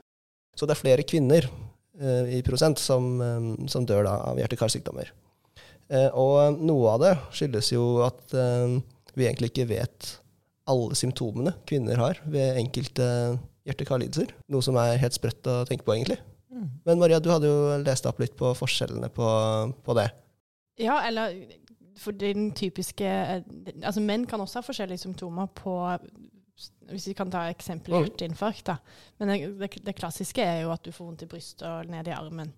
[0.56, 3.20] Så det er flere kvinner eh, i prosent som,
[3.70, 5.12] som dør da, av hjerte-karsykdommer.
[5.90, 8.34] Og noe av det skyldes jo at
[9.16, 10.10] vi egentlig ikke vet
[10.70, 13.06] alle symptomene kvinner har ved enkelte
[13.66, 14.32] hjerte-kar-lidelser.
[14.52, 16.20] Noe som er helt sprøtt å tenke på, egentlig.
[16.50, 16.66] Mm.
[16.86, 19.28] Men Maria, du hadde jo lest opp litt på forskjellene på,
[19.86, 20.08] på det.
[20.80, 21.34] Ja, eller
[22.00, 23.04] for den typiske
[23.84, 25.74] Altså menn kan også ha forskjellige symptomer på
[26.90, 28.74] hvis vi kan ta eksempelet hjerteinfarkt, da.
[29.20, 32.10] Men det, det, det, klassiske er jo at du får vondt i brystet og ned
[32.10, 32.50] i armen.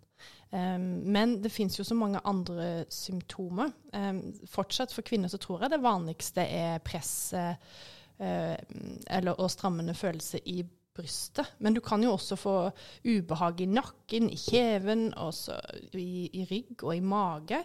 [0.53, 3.73] Um, men det fins jo så mange andre symptomer.
[3.97, 4.21] Um,
[4.53, 7.57] fortsatt for kvinner så tror jeg det vanligste er press uh,
[8.21, 10.61] eller, og strammende følelse i
[10.95, 11.55] brystet.
[11.59, 12.57] Men du kan jo også få
[13.05, 15.57] ubehag i nakken, i kjeven, også
[15.97, 17.63] i, i rygg og i mage.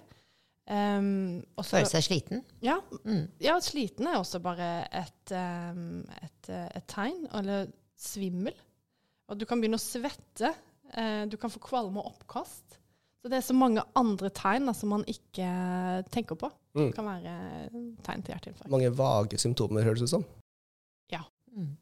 [0.67, 2.41] Um, Føle seg sliten?
[2.63, 3.27] Ja, mm.
[3.43, 7.27] ja, sliten er også bare et, um, et, et, tegn.
[7.39, 7.67] Eller
[7.99, 8.55] svimmel.
[9.27, 10.53] Og du kan begynne å svette.
[10.95, 12.77] Uh, du kan få kvalme og oppkast.
[13.21, 15.47] Så det er så mange andre tegn som man ikke
[16.13, 16.51] tenker på.
[16.77, 16.85] Mm.
[16.85, 17.33] Det kan være
[18.05, 18.71] tegn til hjerteinfarkt.
[18.71, 20.25] Mange vage symptomer, høres det ut som.
[21.11, 21.25] Ja.
[21.51, 21.73] Mm.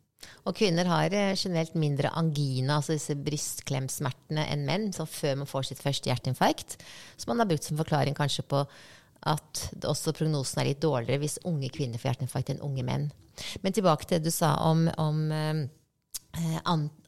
[0.48, 5.50] Og kvinner har eh, generelt mindre angina, altså disse brystklemsmertene, enn menn, som før man
[5.50, 6.78] får sitt første hjerteinfarkt.
[7.18, 8.64] Så man har brukt som forklaring kanskje på
[9.26, 13.08] at også prognosen er litt dårligere hvis unge kvinner får hjerteinfarkt enn unge menn.
[13.62, 15.66] Men tilbake til det du sa om, om eh,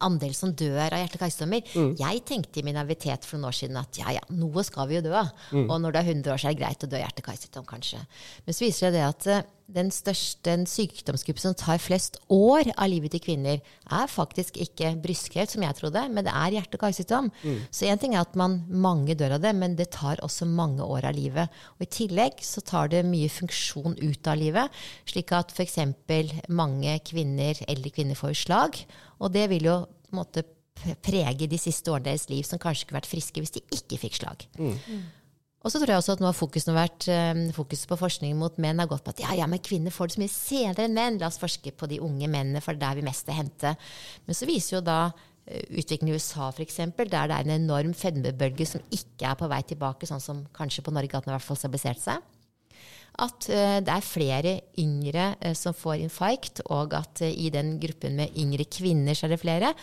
[0.03, 1.73] andel som dør av hjerte-karsykdommer.
[1.73, 1.91] Mm.
[1.99, 4.99] Jeg tenkte i min avitet for noen år siden at ja, ja, noe skal vi
[4.99, 5.33] jo dø av.
[5.51, 5.67] Mm.
[5.67, 8.01] Og når du er 100 år, så er det greit å dø av hjerte-karsykdom, kanskje.
[8.45, 9.29] Men så viser det at
[9.67, 13.59] den største sykdomsgruppen som tar flest år av livet til kvinner,
[13.91, 17.29] er faktisk ikke brystkreft, som jeg trodde, men det er hjerte- og karsykdom.
[17.43, 17.59] Mm.
[17.69, 20.83] Så én ting er at man mange dør av det, men det tar også mange
[20.83, 21.51] år av livet.
[21.77, 24.71] Og i tillegg så tar det mye funksjon ut av livet,
[25.09, 25.79] slik at f.eks.
[26.47, 28.79] mange kvinner, eldre kvinner får slag.
[29.19, 30.47] Og det vil jo på en måte
[31.03, 34.19] prege de siste årene deres liv, som kanskje kunne vært friske hvis de ikke fikk
[34.21, 34.47] slag.
[34.59, 34.77] Mm.
[35.67, 38.55] Og så tror jeg også at nå har fokuset vært um, fokuset på forskning mot
[38.63, 40.95] menn har gått på at ja, ja, men kvinner får det så mye senere enn
[40.95, 41.17] menn.
[41.19, 43.73] La oss forske på de unge mennene, for det er der vi mest er hente.
[44.23, 47.91] Men så viser jo da uh, utviklingen i USA f.eks., der det er en enorm
[47.99, 51.35] fedmebølge som ikke er på vei tilbake, sånn som kanskje på Norge, at den i
[51.35, 52.23] hvert fall stabilisert seg.
[53.27, 58.39] At uh, det er flere yngre som får infarkt, og at i den gruppen med
[58.39, 59.75] yngre kvinner så er det flere.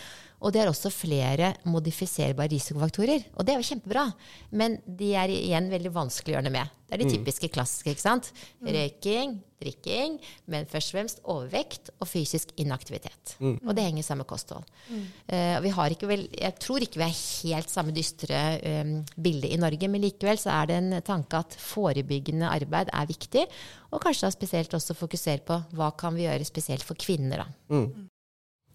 [0.45, 3.31] Og det er også flere modifiserbare risikofaktorer.
[3.39, 4.05] Og det er jo kjempebra.
[4.53, 6.75] Men de er igjen veldig vanskelig å gjøre noe med.
[6.85, 7.15] Det er de mm.
[7.17, 7.95] typiske klassiske.
[7.95, 8.29] ikke sant?
[8.61, 8.69] Mm.
[8.77, 9.33] Røyking,
[9.65, 10.19] drikking,
[10.53, 13.35] men først og fremst overvekt og fysisk inaktivitet.
[13.41, 13.57] Mm.
[13.65, 14.69] Og det henger sammen med kosthold.
[14.91, 15.03] Mm.
[15.33, 18.45] Uh, vi har ikke vel, jeg tror ikke vi er helt samme dystre
[18.85, 23.09] um, bilde i Norge, men likevel så er det en tanke at forebyggende arbeid er
[23.09, 23.49] viktig.
[23.95, 27.47] Og kanskje da spesielt også fokusere på hva kan vi gjøre spesielt for kvinner.
[27.47, 27.49] da.
[27.73, 28.11] Mm.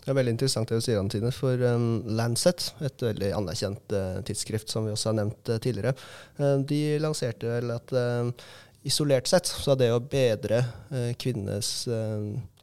[0.09, 1.29] Det er veldig interessant det du sier, Antine.
[1.29, 5.93] For um, Lancet, et veldig anerkjent uh, tidsskrift som vi også har nevnt uh, tidligere,
[6.39, 7.93] uh, de lanserte vel at
[8.89, 10.63] isolert sett så er det å bedre
[11.21, 11.69] kvinnes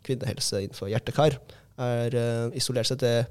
[0.02, 1.36] kvinnehelse innenfor hjertekar
[1.86, 2.16] er
[2.56, 3.26] isolert sett det,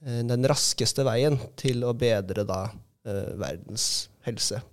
[0.00, 2.62] den raskeste veien til å bedre da
[3.04, 4.64] verdens helse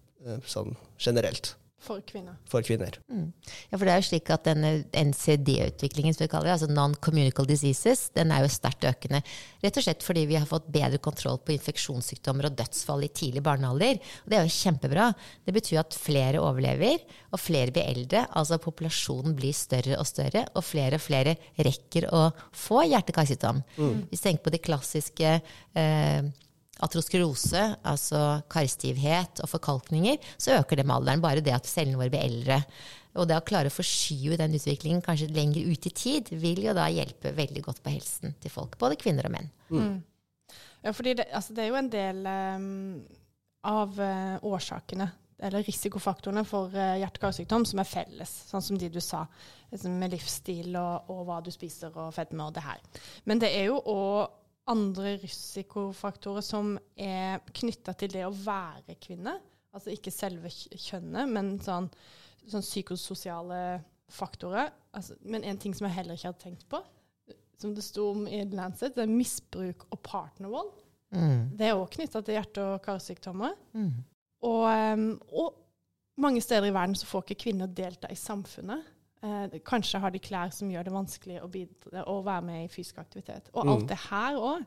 [0.50, 1.54] sånn generelt.
[1.84, 2.38] For kvinner.
[2.48, 2.96] For kvinner.
[3.12, 3.32] Mm.
[3.70, 7.50] Ja, for det er jo slik at denne NCD-utviklingen, som vi kaller det, altså non-communicable
[7.50, 9.20] diseases, den er jo sterkt økende.
[9.64, 13.44] Rett og slett fordi vi har fått bedre kontroll på infeksjonssykdommer og dødsfall i tidlig
[13.44, 14.00] barnealder.
[14.24, 15.10] Og det er jo kjempebra.
[15.44, 18.24] Det betyr at flere overlever, og flere blir eldre.
[18.32, 23.60] Altså populasjonen blir større og større, og flere og flere rekker å få hjerte-karsykdom.
[23.76, 24.08] Mm.
[24.08, 26.32] Hvis vi tenker på de klassiske eh,
[26.84, 31.24] atrosklerose, altså karstivhet og forkalkninger, så øker det med alderen.
[31.24, 32.62] Bare det at cellene våre blir eldre.
[33.20, 36.74] Og det å klare å forskyve den utviklingen kanskje lenger ut i tid, vil jo
[36.76, 39.52] da hjelpe veldig godt på helsen til folk, både kvinner og menn.
[39.70, 39.84] Mm.
[39.84, 40.02] mm.
[40.84, 42.64] Ja, fordi det, altså det, er jo en del um,
[43.70, 45.08] av uh, årsakene,
[45.44, 49.22] eller risikofaktorene for uh, hjerte-karsykdom, som er felles, sånn som de du sa,
[49.72, 52.84] liksom med livsstil og, og, hva du spiser og fedme og det her.
[53.30, 59.36] Men det er jo òg andre risikofaktorer som er knytta til det å være kvinne.
[59.74, 61.90] Altså ikke selve kjønnet, men sånn,
[62.46, 63.82] sånn psykososiale
[64.14, 64.72] faktorer.
[64.94, 66.80] Altså, men en ting som jeg heller ikke hadde tenkt på,
[67.60, 70.72] som det sto om i Lancet, det er misbruk og partnervold.
[71.14, 71.54] Mm.
[71.58, 73.54] Det er òg knytta til hjerte- og karsykdommer.
[73.78, 73.92] Mm.
[74.44, 75.60] Og, um, og,
[76.22, 78.86] mange steder i verden så får ikke kvinner delta i samfunnet.
[79.24, 82.72] Eh, kanskje har de klær som gjør det vanskelig å, bidra, å være med i
[82.72, 83.48] fysisk aktivitet.
[83.54, 83.90] Og alt mm.
[83.94, 84.66] det her òg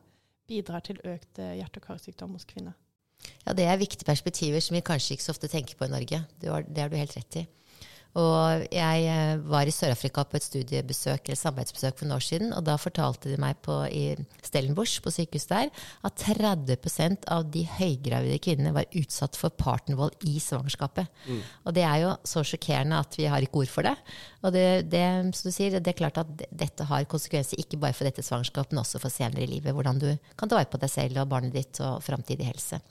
[0.49, 2.73] bidrar til økt eh, hjerte- og karsykdom hos kvinner.
[3.45, 6.23] Ja, det er viktige perspektiver som vi kanskje ikke så ofte tenker på i Norge.
[6.41, 7.45] Det har, det har du helt rett i.
[8.17, 12.53] Og jeg eh, var i Sør-Afrika på et studiebesøk eller samarbeidsbesøk for noen år siden,
[12.55, 15.69] og da fortalte de meg på, i Stellenbosch, på sykehuset der,
[16.07, 21.13] at 30% av de høygravide kvinnene var utsatt for partnervold i svangerskapet.
[21.27, 21.45] Mm.
[21.69, 23.95] Og det er jo så sjokkerende at vi har ikke ord for det.
[24.41, 25.05] Og det, det,
[25.37, 28.73] som du sier, det er klart at dette har konsekvenser ikke bare for dette svangerskapet,
[28.73, 29.75] men også for senere i livet.
[29.77, 32.81] Hvordan du kan ta vare på deg selv og barnet ditt og framtidig helse.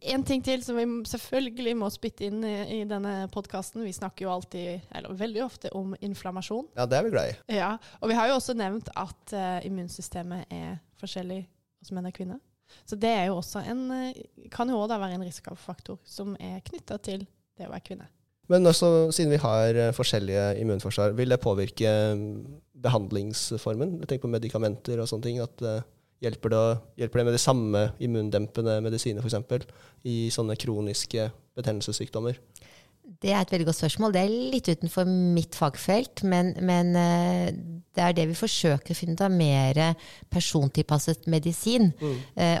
[0.00, 3.84] En ting til som vi selvfølgelig må spytte inn i, i denne podkasten.
[3.86, 6.70] Vi snakker jo alltid, eller veldig ofte, om inflammasjon.
[6.78, 7.36] Ja, det er vi glad i.
[7.58, 11.42] Ja, Og vi har jo også nevnt at uh, immunsystemet er forskjellig
[11.82, 12.40] hos menn og kvinner.
[12.88, 16.62] Så det er jo også en, uh, kan jo også være en risikofaktor som er
[16.66, 17.26] knytta til
[17.58, 18.10] det å være kvinne.
[18.50, 21.90] Men også, siden vi har uh, forskjellige immunforsvar, vil det påvirke
[22.82, 24.00] behandlingsformen?
[24.02, 25.42] Jeg tenker på medikamenter og sånne ting.
[25.42, 25.66] at
[26.22, 26.64] Hjelper det,
[27.00, 29.66] hjelper det med de samme immundempende medisiner f.eks.
[30.06, 32.38] i sånne kroniske betennelsessykdommer?
[33.20, 34.12] Det er et veldig godt spørsmål.
[34.14, 37.52] Det er litt utenfor mitt fagfelt, men, men eh,
[37.92, 39.32] det er det vi forsøker å finne ut av.
[39.32, 39.94] Mer
[40.32, 41.92] persontilpasset medisin.
[42.00, 42.18] Mm.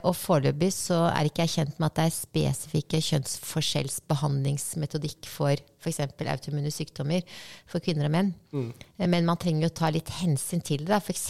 [0.08, 6.00] Og foreløpig så er ikke jeg kjent med at det er spesifikke kjønnsforskjellsbehandlingsmetodikk for f.eks.
[6.28, 7.24] autoimmune sykdommer
[7.70, 8.30] for kvinner og menn.
[8.52, 8.70] Mm.
[9.12, 11.00] Men man trenger jo ta litt hensyn til det.
[11.00, 11.26] F.eks.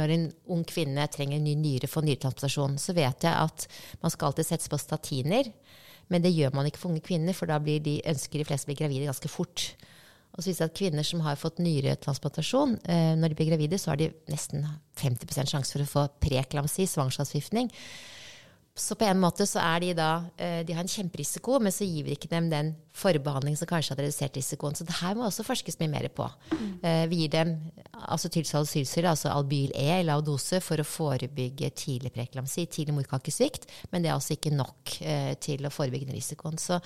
[0.00, 3.68] når en ung kvinne trenger en ny nyre for nyretransplantasjon, så vet jeg at
[4.02, 5.52] man skal alltid settes på statiner.
[6.10, 8.66] Men det gjør man ikke for unge kvinner, for da blir de, ønsker de fleste
[8.66, 9.72] å bli gravide ganske fort.
[10.32, 13.78] Og så viser det at kvinner som har fått nyretransplantasjon, eh, når de blir gravide,
[13.78, 14.64] så har de nesten
[14.96, 17.68] 50% sjanse for å få preeklamsi, svangerskapsforgiftning.
[18.72, 21.84] Så på en måte så er de da eh, De har en kjemperisiko, men så
[21.84, 24.76] gir vi ikke dem den forbehandling som kanskje hadde redusert risikoen.
[24.76, 26.26] Så det her må også forskes mye mer på.
[26.52, 26.72] Mm.
[27.08, 27.54] Vi gir dem
[28.02, 34.10] altså tilsalsylsyre, altså albyl-E eller laudose, for å forebygge tidlig preeklamsi, tidlig morkakesvikt, men det
[34.10, 36.60] er altså ikke nok eh, til å forebygge den risikoen.
[36.60, 36.80] Så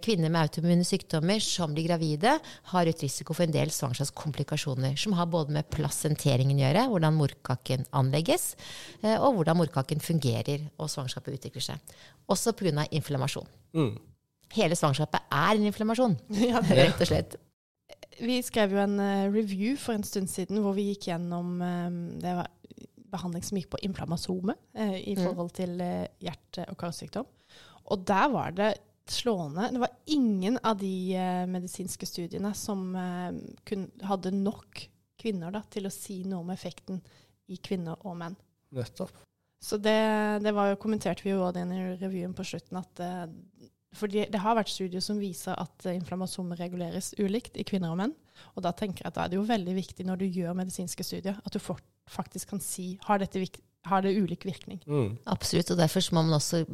[0.00, 2.38] kvinner med autoimmune sykdommer som blir gravide,
[2.72, 7.16] har et risiko for en del svangerskapskomplikasjoner, som har både med plassenteringen å gjøre, hvordan
[7.18, 8.54] morkaken anlegges,
[9.02, 11.96] eh, og hvordan morkaken fungerer og svangerskapet utvikler seg.
[12.32, 12.86] Også pga.
[12.90, 13.46] inflammasjon.
[13.76, 13.98] Mm.
[14.56, 16.16] Hele svangerskapet er en inflammasjon,
[16.48, 17.36] Ja, rett og slett.
[18.16, 21.90] Vi skrev jo en eh, review for en stund siden hvor vi gikk gjennom eh,
[22.22, 22.48] det var
[23.12, 25.22] behandling som gikk på inflammasome eh, i Mm.
[25.28, 27.26] forhold til eh, hjerte- og karsykdom.
[27.92, 28.70] Og der var det
[29.10, 29.68] slående.
[29.72, 33.38] Det var ingen av de eh, medisinske studiene som eh,
[33.68, 34.82] kun, hadde nok
[35.20, 37.00] kvinner da, til å si noe om effekten
[37.52, 38.36] i kvinner og menn.
[38.76, 39.14] Nettopp.
[39.62, 39.96] Så det,
[40.44, 43.24] det var jo, kommenterte vi jo også i revyen på slutten at eh,
[43.96, 48.12] for det har vært studier som viser at inflammasomer reguleres ulikt i kvinner og menn.
[48.52, 51.06] Og da tenker jeg at da er det jo veldig viktig når du gjør medisinske
[51.06, 51.60] studier, at du
[52.12, 53.40] faktisk kan si har, dette,
[53.86, 54.80] har det ulik virkning.
[54.86, 55.16] Mm.
[55.30, 56.64] Absolutt, og derfor så må man også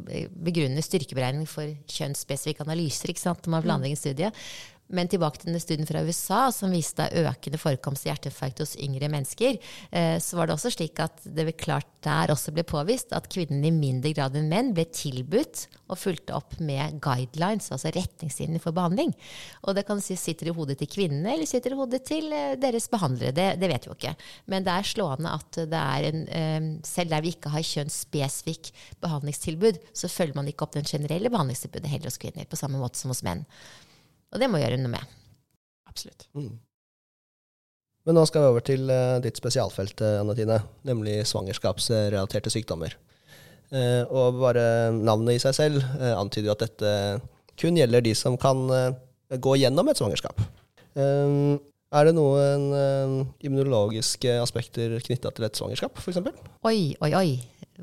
[0.45, 4.31] begrunne styrkeberegning for kjønnsspesifikke analyser ikke sant, når man planlegger en studie.
[4.93, 9.09] Men tilbake til denne studien fra USA som viste økende forekomst av hjerteinfarkt hos yngre
[9.11, 9.57] mennesker,
[9.91, 13.29] eh, så var det også slik at det ble klart der også ble påvist at
[13.31, 18.61] kvinnene i mindre grad enn menn ble tilbudt og fulgte opp med guidelines, altså retningslinjer
[18.63, 19.13] for behandling.
[19.63, 22.55] Og det kan si sitter i hodet til kvinnene eller sitter i hodet til eh,
[22.59, 23.35] deres behandlere.
[23.35, 24.15] Det, det vet vi jo ikke.
[24.51, 28.69] Men det er slående at det er en eh, Selv der vi ikke har kjønnsspesifikk
[29.03, 32.99] behandlingstilbud, så følger man ikke opp den generelle behandlingstilbudet heller hos kvinner, på samme måte
[32.99, 33.45] som hos menn.
[34.33, 35.17] Og det må vi gjøre noe med.
[35.89, 36.25] Absolutt.
[36.33, 36.53] Mm.
[38.03, 42.97] Men nå skal vi over til eh, ditt spesialfelt, eh, Anne Tine, nemlig svangerskapsrelaterte sykdommer.
[43.73, 44.65] Eh, og bare
[44.95, 46.95] navnet i seg selv antyder jo at dette
[47.59, 48.65] kun gjelder de som kan
[49.29, 50.41] gå gjennom et svangerskap.
[50.97, 52.63] Er det noen
[53.45, 56.19] immunologiske aspekter knytta til et svangerskap, f.eks.?
[56.65, 57.29] Oi, oi, oi.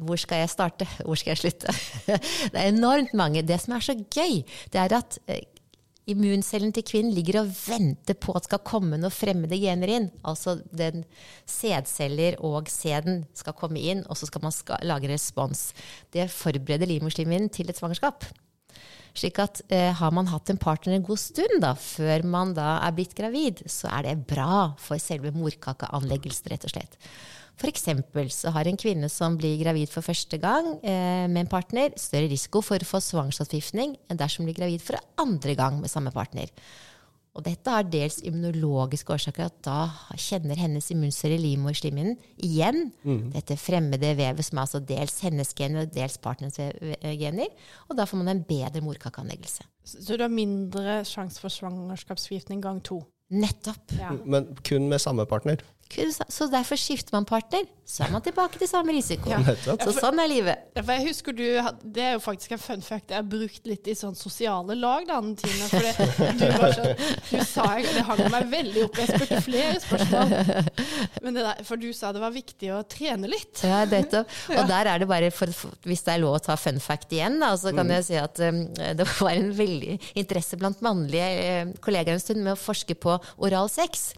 [0.03, 0.89] Hvor skal jeg starte?
[1.07, 1.75] Hvor skal jeg slutte?
[2.53, 3.47] det er enormt mange.
[3.47, 4.43] Det som er så gøy,
[4.75, 5.21] det er at
[6.09, 10.09] immuncellen til kvinnen ligger og venter på at skal komme noen fremmede gener inn.
[10.27, 11.05] Altså den
[11.49, 15.71] sædceller og sæden skal komme inn, og så skal man skal lage en respons.
[16.15, 18.27] Det forbereder livmorslimhinnen til et svangerskap.
[19.17, 22.77] Slik at eh, har man hatt en partner en god stund da, før man da
[22.87, 26.99] er blitt gravid, så er det bra for selve morkakeanleggelsen, rett og slett.
[27.61, 31.51] For eksempel så har en kvinne som blir gravid for første gang eh, med en
[31.51, 35.77] partner, større risiko for å få svangerskapsforgiftning enn dersom hun blir gravid for andre gang
[35.83, 36.49] med samme partner.
[37.37, 42.89] Og dette har dels immunologiske årsaker, at da kjenner hennes immunceller i livmorslimhinnen igjen
[43.31, 47.53] dette fremmede vevet, som er altså dels hennes gener og dels partnerens gener.
[47.87, 49.69] Og da får man en bedre morkakeanleggelse.
[49.87, 52.99] Så så du har mindre sjanse for svangerskapsforgiftning gang to.
[53.31, 53.95] Nettopp.
[53.95, 54.11] Ja.
[54.27, 55.63] Men kun med samme partner.
[56.29, 59.33] Så derfor skifter man partner, så er man tilbake til samme risiko.
[59.33, 59.55] Ja.
[59.83, 60.69] Så sånn er livet.
[60.77, 61.43] Ja, for jeg husker du,
[61.83, 65.09] Det er jo faktisk en fun fact jeg har brukt litt i sånn sosiale lag.
[65.09, 69.01] da, Tine, for det, du, var sånn, du sa, det hang meg veldig opp.
[69.03, 70.37] Jeg spurte flere spørsmål.
[71.25, 73.65] Men det der, for du sa det var viktig å trene litt.
[73.67, 74.31] Ja, nettopp.
[74.61, 75.51] Og der er det bare, for,
[75.89, 78.39] hvis det er lov å ta fun fact igjen, da, så kan jeg si at
[78.47, 82.95] um, det var en veldig interesse blant mannlige eh, kollegaer en stund med å forske
[82.95, 84.13] på oral sex.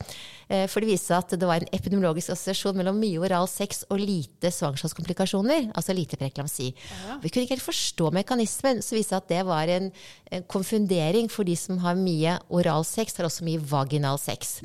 [0.52, 3.86] Eh, for det viste seg at det var en epidemiologisk assosiasjon mellom mye oral sex
[3.88, 6.72] og lite svangerskapskomplikasjoner, altså lite preeklamsi.
[6.74, 7.16] Ja.
[7.22, 9.88] Vi kunne ikke helt forstå mekanismen, så viste det seg at det var en,
[10.32, 14.58] en konfundering for de som har mye oral sex, har også mye vaginal sex.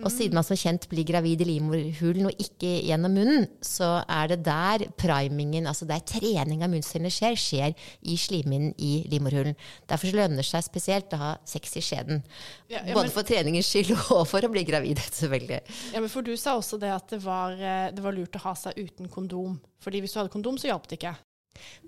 [0.00, 4.32] Og siden man som kjent blir gravid i livmorhulen og ikke gjennom munnen, så er
[4.32, 9.56] det der primingen, altså der trening av munncellene skjer, skjer i slimhinnen i livmorhulen.
[9.90, 12.22] Derfor lønner det seg spesielt å ha sex i skjeden.
[12.70, 15.00] Ja, ja, Både for treningens skyld og for å bli gravid,
[15.30, 15.62] selvfølgelig.
[15.94, 18.44] Ja, men for Du sa også det at det var, eh, det var lurt å
[18.44, 19.60] ha seg uten kondom.
[19.80, 21.16] Fordi hvis du hadde kondom, så hjalp det ikke.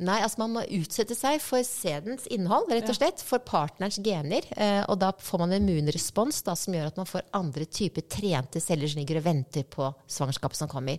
[0.03, 3.23] Nei, altså man må utsette seg for sædens innhold, rett og slett.
[3.25, 4.47] For partnerens gener.
[4.57, 8.07] Eh, og da får man en immunrespons da, som gjør at man får andre typer
[8.11, 10.99] trente celler som ligger og venter på svangerskapet som kommer.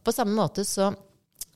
[0.00, 0.92] På samme måte så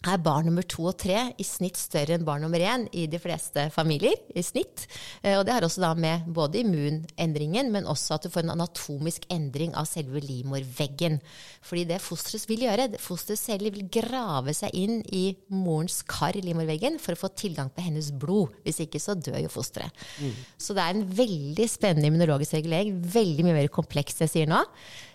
[0.05, 3.21] er barn nummer to og tre i snitt større enn barn nummer én i de
[3.21, 4.17] fleste familier.
[4.35, 4.87] i snitt.
[5.23, 8.55] Eh, og det har også da med både immunendringen, men også at du får en
[8.55, 11.21] anatomisk endring av selve livmorveggen.
[11.65, 16.43] Fordi det fosteret vil gjøre, fosterets celler vil grave seg inn i morens kar i
[16.45, 18.55] livmorveggen for å få tilgang på hennes blod.
[18.65, 19.93] Hvis ikke så dør jo fosteret.
[20.21, 20.35] Mm.
[20.59, 22.99] Så det er en veldig spennende immunologisk regulering.
[23.15, 24.65] Veldig mye mer komplekst, jeg sier nå.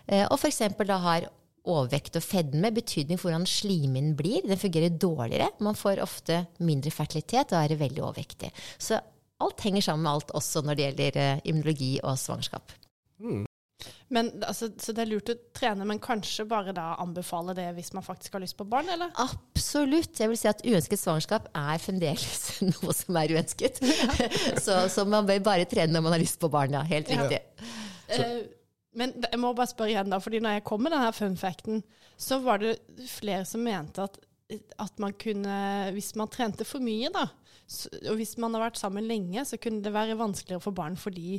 [0.10, 0.64] Eh, og f.eks.
[0.88, 1.30] da har
[1.68, 4.46] overvekt og fedme betydning for hvordan slimhinnen blir.
[4.48, 5.52] Den fungerer dårligere.
[5.66, 8.52] Man får ofte mindre fertilitet og er veldig overvektig.
[8.78, 9.00] Så
[9.40, 12.76] alt henger sammen med alt, også når det gjelder uh, immunologi og svangerskap.
[13.20, 13.46] Mm.
[14.12, 17.94] Men, altså, så det er lurt å trene, men kanskje bare da anbefale det hvis
[17.96, 19.14] man faktisk har lyst på barn, eller?
[19.22, 20.20] Absolutt.
[20.20, 23.80] Jeg vil si at uønsket svangerskap er fremdeles noe som er uønsket.
[23.86, 24.30] Ja.
[24.66, 26.84] så, så, man bør bare trene når man har lyst på barn, ja.
[26.90, 27.44] Helt riktig.
[28.10, 28.18] Ja.
[28.20, 28.59] Uh,
[28.98, 31.84] men jeg må bare spørre igjen, da, fordi når jeg kom med denne fun facten,
[32.20, 32.78] så var det
[33.12, 34.18] flere som mente at,
[34.82, 35.58] at man kunne
[35.94, 37.28] Hvis man trente for mye, da,
[37.70, 40.98] så, og hvis man har vært sammen lenge, så kunne det være vanskeligere for barn
[40.98, 41.38] fordi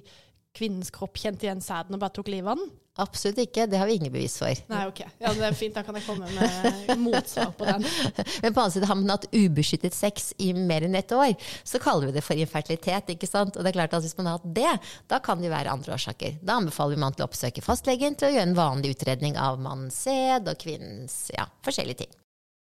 [0.56, 2.70] kvinnens kropp kjente igjen sæden og bare tok livet av den?
[3.00, 3.66] Absolutt ikke.
[3.70, 4.62] Det har vi ingen bevis for.
[4.70, 5.02] Nei, ok.
[5.22, 5.74] Ja, Det er fint.
[5.76, 7.86] Da kan jeg komme med motsvar på den.
[8.42, 11.32] Men på annen side, har man hatt ubeskyttet sex i mer enn ett år,
[11.64, 13.14] så kaller vi det for infertilitet.
[13.14, 13.56] ikke sant?
[13.56, 14.74] Og det er klart at Hvis man har hatt det,
[15.10, 16.36] da kan det jo være andre årsaker.
[16.42, 19.60] Da anbefaler vi man til å oppsøke fastlegen til å gjøre en vanlig utredning av
[19.62, 22.14] mannens sæd og kvinnens ja, forskjellige ting.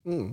[0.09, 0.33] Mm.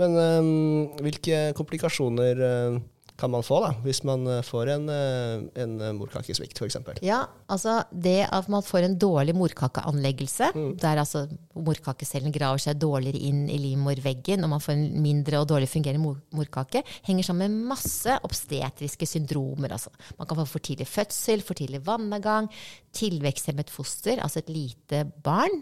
[0.00, 2.80] Men øh, hvilke komplikasjoner uh
[3.20, 6.78] kan man få da, hvis man eh, får en, eh, en eh, morkakesvikt, f.eks.?
[7.04, 10.70] Ja, altså det at man får en dårlig morkakeanleggelse, mm.
[10.80, 15.48] der altså morkakecellen graver seg dårligere inn i livmorveggen, og man får en mindre og
[15.52, 19.74] dårlig fungerende mor morkake, henger sammen med masse obstetriske syndromer.
[19.76, 19.92] Altså.
[20.18, 22.48] Man kan få for tidlig fødsel, for tidlig vannavgang,
[22.96, 25.60] tilveksthemmet foster, altså et lite barn.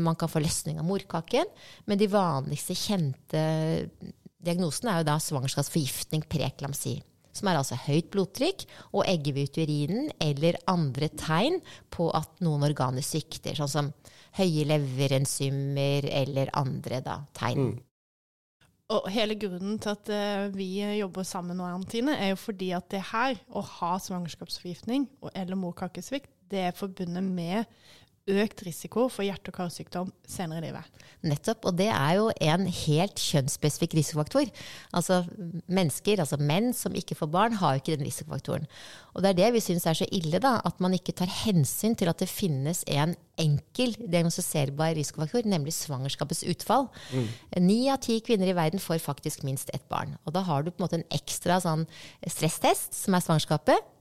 [0.00, 1.50] man kan få løsning av morkaken.
[1.86, 3.42] Men de vanligste kjente
[4.46, 7.00] Diagnosen er jo da svangerskapsforgiftning, preeklamsi.
[7.36, 8.62] Som er altså høyt blodtrykk
[8.94, 11.58] og eggehvite i urinen eller andre tegn
[11.92, 13.90] på at noen organer svikter, sånn som
[14.38, 17.74] høye leverenzymer eller andre da, tegn.
[17.74, 17.82] Mm.
[18.96, 20.68] Og hele grunnen til at uh, vi
[21.00, 26.30] jobber sammen nå, Antine, er jo fordi at det her, å ha svangerskapsforgiftning eller morkakesvikt,
[26.46, 27.66] det er forbundet med
[28.26, 31.02] økt risiko for hjerte- og karsykdom senere i livet.
[31.26, 34.50] Nettopp, og det er jo en helt kjønnsspesifikk risikofaktor.
[34.96, 35.22] Altså
[35.66, 38.66] mennesker, altså menn som ikke får barn, har jo ikke den risikofaktoren.
[39.14, 41.94] Og det er det vi syns er så ille, da, at man ikke tar hensyn
[41.98, 46.88] til at det finnes en enkel diagnostiserbar risikofaktor, nemlig svangerskapets utfall.
[47.58, 47.92] Ni mm.
[47.94, 50.16] av ti kvinner i verden får faktisk minst ett barn.
[50.26, 51.86] Og da har du på en måte en ekstra sånn
[52.26, 53.92] stresstest, som er svangerskapet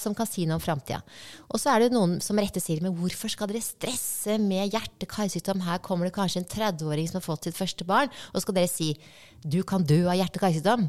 [0.00, 1.00] som kan si noe om framtida.
[1.48, 5.64] Og så er det noen som rette sier med hvorfor skal dere stresse med hjerte-karsykdom?
[5.66, 8.70] Her kommer det kanskje en 30-åring som har fått sitt første barn, og skal dere
[8.70, 8.92] si
[9.40, 10.88] du kan dø av hjerte-karsykdom.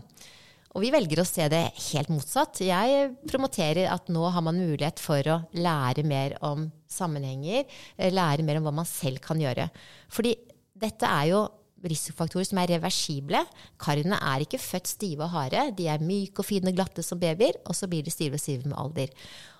[0.71, 2.61] Og vi velger å se det helt motsatt.
[2.63, 7.65] Jeg promoterer at nå har man mulighet for å lære mer om sammenhenger,
[7.97, 9.69] eh, lære mer om hva man selv kan gjøre.
[10.11, 10.35] Fordi
[10.79, 11.41] dette er jo
[11.83, 13.43] risikofaktorer som er reversible.
[13.81, 15.67] Karene er ikke født stive og harde.
[15.77, 18.43] De er myke og fine og glatte som babyer, og så blir de stive og
[18.43, 19.13] stive med alder.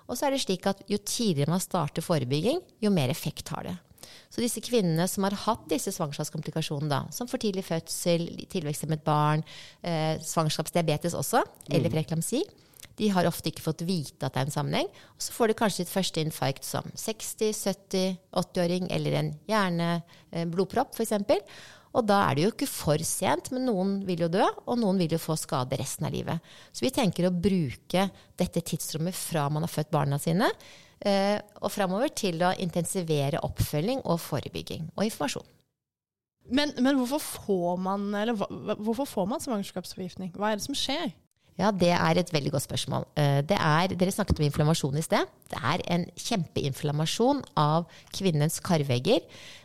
[0.07, 3.69] Og så er det slik at jo tidligere man starter forebygging, jo mer effekt har
[3.69, 3.77] det.
[4.31, 9.43] Så disse kvinnene som har hatt disse svangerskapskomplikasjonene, som for tidlig fødsel, tilveksthemmet barn,
[9.83, 12.43] eh, svangerskapsdiabetes også, eller preklamsi,
[12.99, 14.89] de har ofte ikke fått vite at det er en sammenheng.
[15.15, 20.93] Og så får de kanskje sitt første infarkt som 60-, 70-, 80-åring eller en hjerneblodpropp
[20.95, 21.71] eh, f.eks.
[21.91, 25.01] Og da er det jo ikke for sent, men noen vil jo dø, og noen
[25.01, 26.53] vil jo få skade resten av livet.
[26.71, 28.07] Så vi tenker å bruke
[28.39, 30.47] dette tidsrommet fra man har født barna sine,
[31.03, 35.49] eh, og framover til å intensivere oppfølging og forebygging og informasjon.
[36.51, 38.39] Men, men hvorfor, får man, eller,
[38.79, 40.31] hvorfor får man svangerskapsforgiftning?
[40.35, 41.11] Hva er det som skjer?
[41.59, 43.05] Ja, det er et veldig godt spørsmål.
[43.19, 45.27] Eh, er, dere snakket om inflammasjon i sted.
[45.51, 49.19] Det er en kjempeinflammasjon av kvinnens karvegger.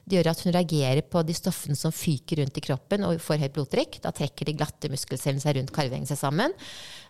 [0.04, 3.40] Det gjør at hun reagerer på de stoffene som fyker rundt i kroppen og får
[3.44, 4.00] høyt blodtrykk.
[4.04, 6.54] Da trekker de glatte muskelcellene seg rundt karveggen seg sammen.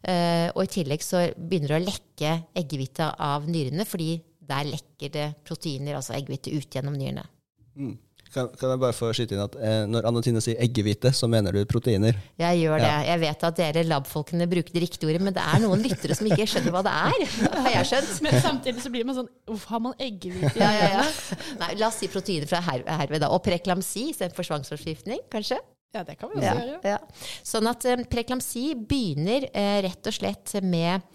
[0.05, 5.13] Eh, og i tillegg så begynner det å lekke eggehvite av nyrene, fordi der lekker
[5.13, 7.27] det proteiner, altså eggehvite, ut gjennom nyrene.
[7.75, 7.97] Mm.
[8.37, 11.29] Kan, kan, jeg bare få skyte inn at eh, Når Anne Tine sier eggehvite, så
[11.33, 12.19] mener du proteiner?
[12.37, 12.91] Jeg gjør det.
[12.91, 12.99] Ja.
[13.15, 16.29] Jeg vet at dere labfolkene bruker det riktige ordet, men det er noen lyttere som
[16.29, 17.25] ikke skjønner hva det er.
[17.65, 18.11] Har jeg skjønt.
[18.27, 20.53] Men samtidig så blir man sånn Hvorfor har man eggehvite?
[20.61, 21.39] Ja, ja, ja.
[21.63, 23.31] Nei, la oss si proteiner fra her, herved, da.
[23.33, 25.59] Og preklamsi istedenfor svangerskapsforgiftning, kanskje?
[25.97, 26.93] Ja, det kan vi også Ja, gjøre.
[26.93, 27.41] ja.
[27.47, 31.07] Sånn at eh, preklamsi begynner eh, rett og slett med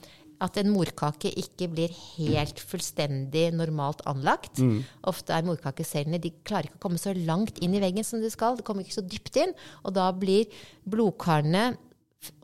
[0.42, 4.62] at en morkake ikke blir helt fullstendig normalt anlagt.
[5.08, 8.32] Ofte er morkakecellene de klarer ikke å komme så langt inn i veggen som de
[8.34, 8.58] skal.
[8.58, 9.54] De kommer ikke så dypt inn.
[9.86, 10.50] Og da blir
[10.90, 11.72] blodkarene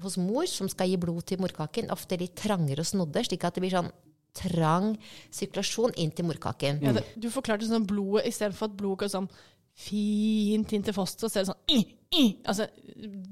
[0.01, 3.57] hos mor, som skal gi blod til morkaken, ofte litt trangere og snodde, slik at
[3.57, 3.91] det blir sånn
[4.37, 4.93] trang
[5.33, 6.81] sirkulasjon inn til morkaken.
[6.85, 9.29] Ja, det, du forklarte sånn blodet istedenfor at blodet går sånn
[9.77, 11.65] fint inn til fosteret, så er det sånn
[12.47, 12.65] Altså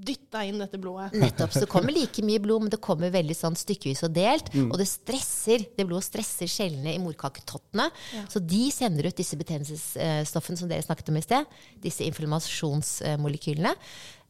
[0.05, 1.13] dytta inn dette blodet.
[1.17, 1.53] Nettopp.
[1.55, 4.51] Så det kommer like mye blod, men det kommer veldig sånn stykkevis og delt.
[4.67, 7.87] Og det stresser det blodet stresser cellene i morkaketottene.
[8.29, 11.45] Så de sender ut disse betennelsesstoffene som dere snakket om i sted.
[11.81, 13.73] Disse inflammasjonsmolekylene.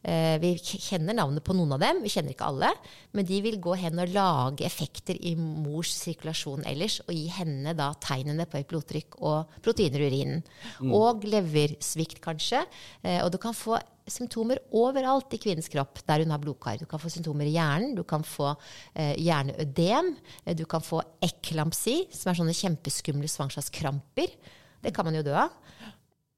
[0.06, 2.70] Eh, Vi kjenner navnet på noen av dem, vi kjenner ikke alle.
[3.12, 7.74] Men de vil gå hen og lage effekter i mors sirkulasjon ellers, og gi henne
[7.76, 10.42] da tegnene på høyt blodtrykk og proteiner i urinen.
[10.94, 12.64] Og leversvikt, kanskje.
[13.02, 13.80] Eh, Og du kan få
[14.10, 16.78] symptomer overalt i kvinnens kropp der hun har blodkar.
[16.80, 18.52] Du kan få symptomer i hjernen, du kan få
[18.94, 20.12] eh, hjerneødem,
[20.44, 24.36] eh, du kan få eklampsi, som er sånne kjempeskumle svangerskapskramper.
[24.84, 25.54] Det kan man jo dø av.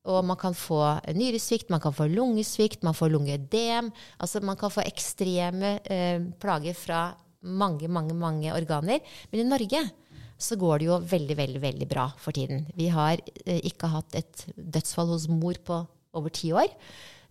[0.09, 0.81] Og man kan få
[1.13, 3.91] nyresvikt, man kan få lungesvikt, man får lungeødem.
[4.23, 7.03] Altså man kan få ekstreme eh, plager fra
[7.43, 9.03] mange, mange, mange organer.
[9.31, 9.83] Men i Norge
[10.39, 12.65] så går det jo veldig, veldig, veldig bra for tiden.
[12.79, 15.83] Vi har eh, ikke hatt et dødsfall hos mor på
[16.17, 16.71] over ti år.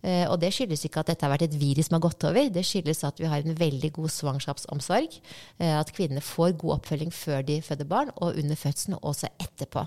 [0.06, 2.50] Eh, og det skyldes ikke at dette har vært et virus som har gått over.
[2.54, 5.20] Det skyldes at vi har en veldig god svangerskapsomsorg.
[5.58, 9.32] Eh, at kvinnene får god oppfølging før de føder barn, og under fødselen og også
[9.42, 9.86] etterpå.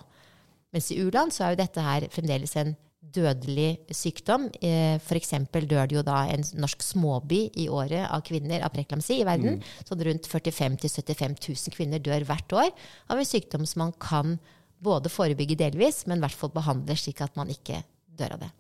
[0.71, 2.75] Mens i u-land så er jo dette her fremdeles en
[3.11, 4.47] dødelig sykdom.
[4.61, 5.33] Eh, F.eks.
[5.51, 9.59] dør det jo da en norsk småby i året av kvinner av preklamsi i verden.
[9.87, 12.69] Sånn rundt 45 000-75 000 kvinner dør hvert år
[13.11, 14.37] av en sykdom som man kan
[14.81, 17.83] både forebygge delvis, men i hvert fall behandle slik at man ikke
[18.21, 18.51] dør av det.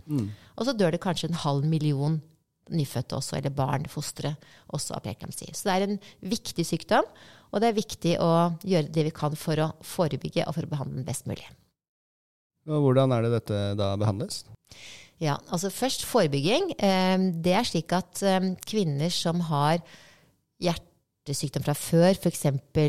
[0.57, 2.19] Og så dør det kanskje en halv million
[2.71, 4.35] nyfødte også, eller barn, fostre,
[4.71, 5.49] også av preeklamsi.
[5.53, 5.97] Så det er en
[6.31, 7.07] viktig sykdom,
[7.51, 8.29] og det er viktig å
[8.63, 11.47] gjøre det vi kan for å forebygge og for å behandle den best mulig.
[12.69, 14.43] Og hvordan er det dette da behandles?
[15.21, 16.71] Ja, altså først forebygging.
[16.77, 19.81] Eh, Det er slik at eh, kvinner som har
[21.21, 22.47] hjertesykdom fra før, f.eks.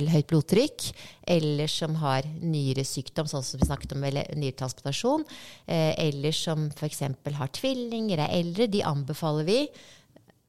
[0.08, 0.86] høyt blodtrykk,
[1.28, 5.26] eller som har nyresykdom, sånn som vi snakket om, eller nyretransplantasjon,
[5.66, 7.02] eh, eller som f.eks.
[7.36, 9.58] har tvillinger, er eldre, de anbefaler vi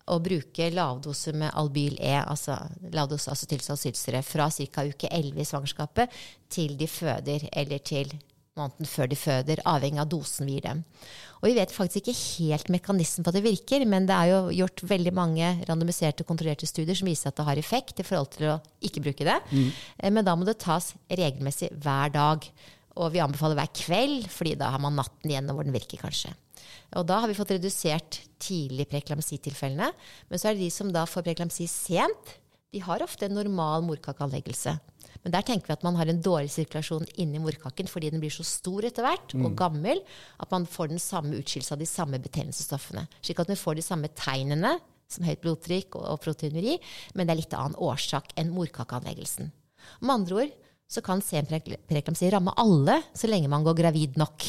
[0.07, 2.57] å bruke lavdose med albyl-E, altså
[2.91, 4.84] lavdose acetylsalicylsyre, fra ca.
[4.88, 6.21] uke 11 i svangerskapet
[6.51, 8.11] til de føder, eller til
[8.59, 10.83] måneden før de føder, avhengig av dosen vi gir dem.
[11.41, 14.37] Og vi vet faktisk ikke helt mekanismen på at det virker, men det er jo
[14.61, 18.51] gjort veldig mange randomiserte, kontrollerte studier som viser at det har effekt i forhold til
[18.53, 19.39] å ikke bruke det.
[19.49, 19.73] Mm.
[20.19, 22.47] Men da må det tas regelmessig hver dag.
[22.93, 26.35] Og vi anbefaler hver kveld, fordi da har man natten igjen hvor den virker, kanskje.
[26.93, 29.89] Og da har vi fått redusert tidlig preeklamsitilfellene.
[30.29, 32.37] Men så er det de som da får preeklamsi sent,
[32.73, 34.77] de har ofte en normal morkakeanleggelse.
[35.24, 38.34] Men der tenker vi at man har en dårlig sirkulasjon inni morkaken fordi den blir
[38.34, 40.01] så stor etter hvert og gammel
[40.43, 43.05] at man får den samme utskillelse av de samme betennelsesstoffene.
[43.24, 44.76] Slik at vi får de samme tegnene
[45.13, 46.76] som høyt blodtrykk og, og proteinuri,
[47.13, 49.51] men det er litt annen årsak enn morkakeanleggelsen.
[50.03, 50.53] Med andre ord
[50.93, 54.45] så kan sen preeklamsi ramme alle så lenge man går gravid nok.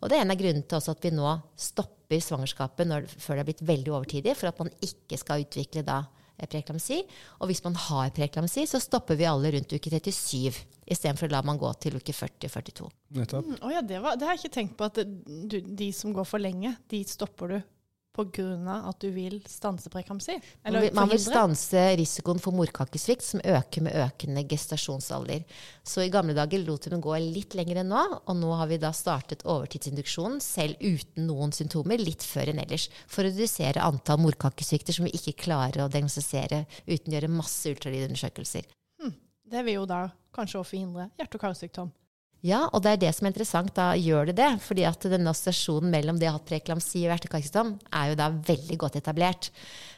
[0.00, 3.42] Og det er en av grunnene til at vi nå stopper svangerskapet når, før det
[3.42, 6.02] har blitt veldig overtidig, for at man ikke skal utvikle da
[6.46, 7.02] preeklamsi.
[7.40, 10.60] Og hvis man har preeklamsi, så stopper vi alle rundt uke 37,
[10.90, 12.88] istedenfor å la man gå til uke 40-42.
[13.12, 14.84] Mm, Å ja, det, det har jeg ikke tenkt på.
[14.84, 17.60] At det- du, de som går for lenge, de stopper du
[18.18, 20.34] av at du vil stanse prekamsi?
[20.66, 25.44] Man vil, stanse risikoen for morkakesvikt, som øker med økende gestasjonsalder.
[25.84, 28.68] Så i gamle dager lot vi den gå litt lenger enn nå, og nå har
[28.70, 33.84] vi da startet overtidsinduksjonen selv uten noen symptomer, litt før enn ellers, for å redusere
[33.86, 38.68] antall morkakesvikter som vi ikke klarer å diagnostisere uten å gjøre masse ultralydundersøkelser.
[39.50, 40.04] Det vil jo da
[40.34, 41.88] kanskje også forhindre hjerte- og karsykdom.
[42.46, 43.72] Ja, og det er det som er interessant.
[43.76, 44.50] Da gjør det det.
[44.64, 48.30] fordi at denne assosiasjonen mellom det å ha hatt preeklamsi og hjerte-karsykdom er jo da
[48.32, 49.50] veldig godt etablert.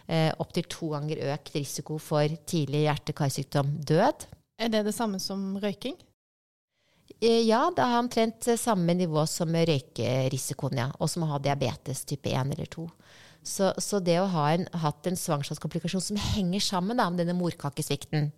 [0.08, 4.26] Eh, Opptil to ganger økt risiko for tidlig hjerte-karsykdom død.
[4.58, 5.94] Er det det samme som røyking?
[7.20, 10.90] Eh, Ja, det har omtrent samme nivå som røykerisikoen, ja.
[10.98, 12.88] Og som å ha diabetes type 1 eller 2.
[13.42, 17.38] Så, så det å ha en, hatt en svangerskapskomplikasjon som henger sammen da, med denne
[17.38, 18.32] morkakesvikten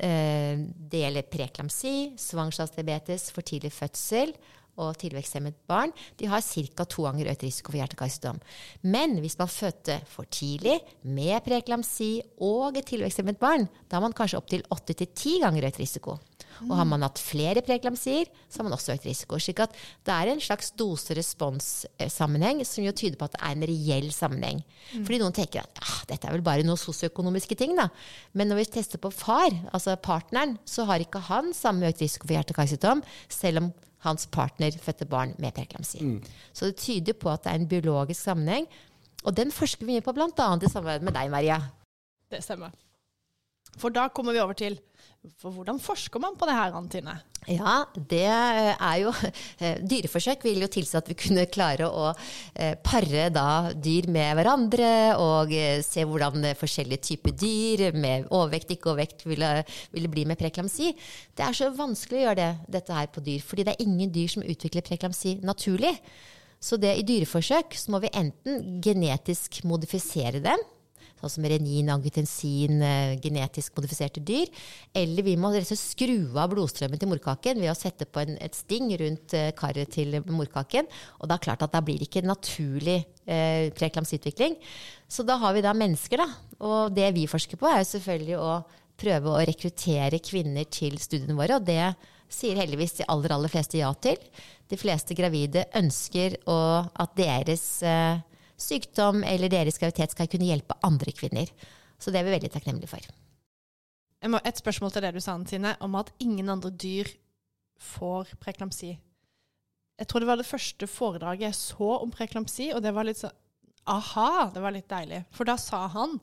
[0.00, 4.32] Det gjelder preeklamsi, svangerskapsdiabetes, for tidlig fødsel
[4.80, 5.92] og tilveksthemmet barn.
[6.16, 6.84] De har ca.
[6.84, 8.40] to ganger økt risiko for hjerte-karsykdom.
[8.82, 14.16] Men hvis man fødte for tidlig med preeklamsi og et tilveksthemmet barn, da har man
[14.16, 16.16] kanskje opptil åtte til ti ganger økt risiko.
[16.68, 19.38] Og har man hatt flere preeklamsier, så har man også økt risiko.
[19.40, 23.68] slik at det er en slags dose-respons-sammenheng som jo tyder på at det er en
[23.70, 24.62] reell sammenheng.
[24.92, 27.88] Fordi noen tenker at ah, dette er vel bare noen sosioøkonomiske ting, da.
[28.32, 32.26] Men når vi tester på far, altså partneren, så har ikke han samme økt risiko
[32.26, 33.72] for hjerte-karsykdom, selv om
[34.04, 36.00] hans partner fødte barn med preeklamsi.
[36.52, 38.68] Så det tyder på at det er en biologisk sammenheng.
[39.24, 40.28] Og den forsker vi mye på, bl.a.
[40.30, 41.58] i samarbeid med deg, Maria.
[42.32, 42.72] Det stemmer.
[43.78, 44.78] For da kommer vi over til
[45.40, 47.12] for hvordan forsker man på det her, Antine?
[47.48, 49.12] Ja, det er jo
[49.90, 52.06] Dyreforsøk vil jo tilsi at vi kunne klare å
[52.54, 54.90] eh, pare da dyr med hverandre
[55.20, 59.52] og eh, se hvordan forskjellige typer dyr med overvekt, ikke overvekt, ville,
[59.92, 60.94] ville bli med preklamsi.
[61.36, 62.50] Det er så vanskelig å gjøre det,
[62.80, 65.94] dette her på dyr, fordi det er ingen dyr som utvikler preklamsi naturlig.
[66.60, 70.64] Så det i dyreforsøk så må vi enten genetisk modifisere dem,
[71.20, 74.50] sånn som renin, angiotensin, eh, genetisk modifiserte dyr.
[74.96, 78.90] Eller vi må skru av blodstrømmen til morkaken ved å sette på en, et sting
[79.00, 80.88] rundt eh, karet til morkaken.
[81.20, 84.56] Og det er klart at da blir det ikke naturlig eh, preklamsutvikling.
[85.10, 86.28] Så da har vi da mennesker, da.
[86.60, 88.54] Og det vi forsker på, er jo selvfølgelig å
[89.00, 91.58] prøve å rekruttere kvinner til studiene våre.
[91.60, 91.94] Og det
[92.30, 94.18] sier heldigvis de aller, aller fleste ja til.
[94.70, 98.20] De fleste gravide ønsker å, at deres eh,
[98.60, 101.50] sykdom eller deres graviditet skal kunne hjelpe andre kvinner.
[102.00, 103.10] Så det er vi veldig takknemlige for.
[104.20, 107.08] Et spørsmål til det du sa, Tine, om at ingen andre dyr
[107.80, 108.94] får preklamsi.
[110.00, 113.20] Jeg tror det var det første foredraget jeg så om preklamsi, og det var litt
[113.20, 113.36] sånn
[113.90, 114.50] Aha!
[114.52, 115.22] Det var litt deilig.
[115.32, 116.18] For da sa han,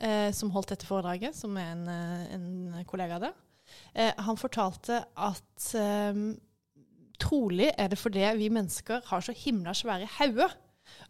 [0.00, 3.34] eh, som holdt dette foredraget, som er en, eh, en kollega der,
[3.94, 6.22] eh, han fortalte at eh,
[7.20, 10.56] trolig er det fordi vi mennesker har så himla svære hauger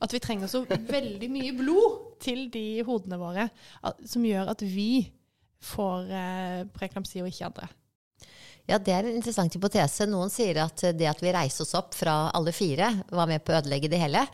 [0.00, 3.48] at vi trenger så veldig mye blod til de hodene våre
[4.04, 5.06] som gjør at vi
[5.66, 7.68] får eh, preeklamsi og ikke andre.
[8.66, 10.08] Ja, Det er en interessant hypotese.
[10.10, 13.54] Noen sier at det at vi reiser oss opp fra alle fire, var med på
[13.54, 14.24] å ødelegge det hele.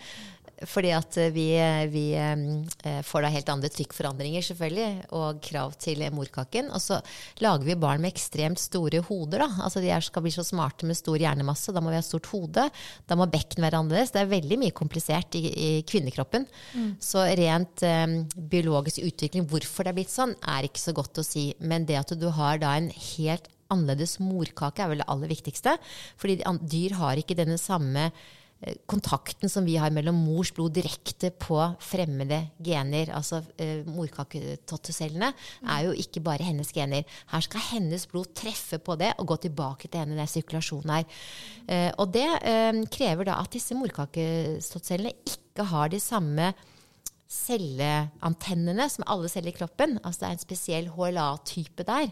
[0.69, 1.47] Fordi at vi,
[1.93, 4.89] vi, eh, får da helt andre trykkforandringer, selvfølgelig,
[5.19, 6.71] og krav til morkaken.
[6.75, 7.01] Og så
[7.43, 9.45] lager vi barn med ekstremt store hoder.
[9.45, 9.49] Da.
[9.67, 11.75] Altså De skal bli så smarte med stor hjernemasse.
[11.75, 12.69] Da må vi ha stort hode.
[13.07, 14.15] Da må bekken være annerledes.
[14.15, 16.47] Det er veldig mye komplisert i, i kvinnekroppen.
[16.75, 16.93] Mm.
[17.03, 18.19] Så rent um,
[18.53, 21.51] biologisk utvikling, hvorfor det er blitt sånn, er ikke så godt å si.
[21.61, 25.79] Men det at du har da en helt annerledes morkake, er vel det aller viktigste.
[26.21, 28.42] Fordi dyr har ikke denne samme Eh,
[28.87, 35.33] kontakten som vi har mellom mors blod direkte på fremmede gener, altså eh, morkaketottecellene,
[35.67, 37.07] er jo ikke bare hennes gener.
[37.33, 41.25] Her skal hennes blod treffe på det og gå tilbake til henne, den sirkulasjonen her.
[41.67, 46.53] Eh, og det eh, krever da at disse morkaketottecellene ikke har de samme
[47.33, 49.97] celleantennene som alle celler i kroppen.
[50.03, 52.11] Altså det er en spesiell HLA-type der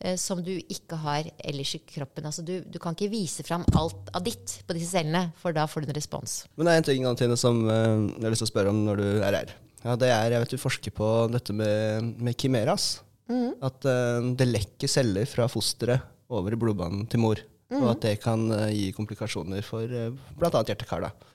[0.00, 2.26] eh, som du ikke har ellers i kroppen.
[2.28, 5.66] Altså du, du, kan ikke vise fram alt av ditt på disse cellene, for da
[5.68, 6.42] får du en respons.
[6.56, 8.82] Men det er en ting Antine, som uh, jeg har lyst til å spørre om
[8.88, 9.54] når du er her.
[9.82, 12.94] Ja, det er, jeg vet Du forsker på dette med, med kimeras.
[13.30, 13.58] Mm.
[13.64, 17.42] At uh, det lekker celler fra fosteret over i blodbanen til mor.
[17.72, 17.80] Mm.
[17.80, 20.64] Og at det kan uh, gi komplikasjoner for uh, bl.a.
[20.68, 21.06] hjerte-kar.
[21.08, 21.28] Eh,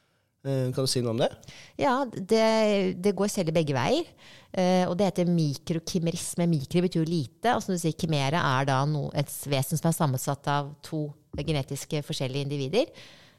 [0.45, 1.29] kan du si noe om det?
[1.81, 2.43] Ja, det,
[3.03, 4.07] det går selv begge veier.
[4.55, 6.47] Uh, og det heter mikrokimerisme.
[6.49, 7.53] Mikro betyr lite.
[7.55, 11.07] Og som du sier, kimere er da no, et vesen som er sammensatt av to
[11.37, 12.91] genetiske forskjellige individer.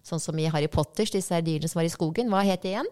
[0.06, 2.30] Sånn som i Harry Potters, disse dyrene som var i skogen.
[2.32, 2.90] Hva het det igjen?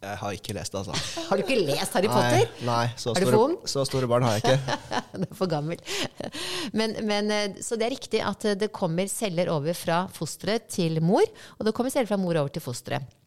[0.00, 1.12] Jeg har ikke lest det, altså.
[1.28, 2.46] Har du ikke lest Harry Potter?
[2.64, 4.76] Nei, så, store, så store, barn har jeg ikke.
[5.20, 5.82] du er for gammel.
[6.78, 11.00] Men, men, eh, så det er riktig at det kommer celler over fra fosteret til
[11.04, 11.26] mor,
[11.58, 13.19] og det kommer celler fra mor over til fosteret.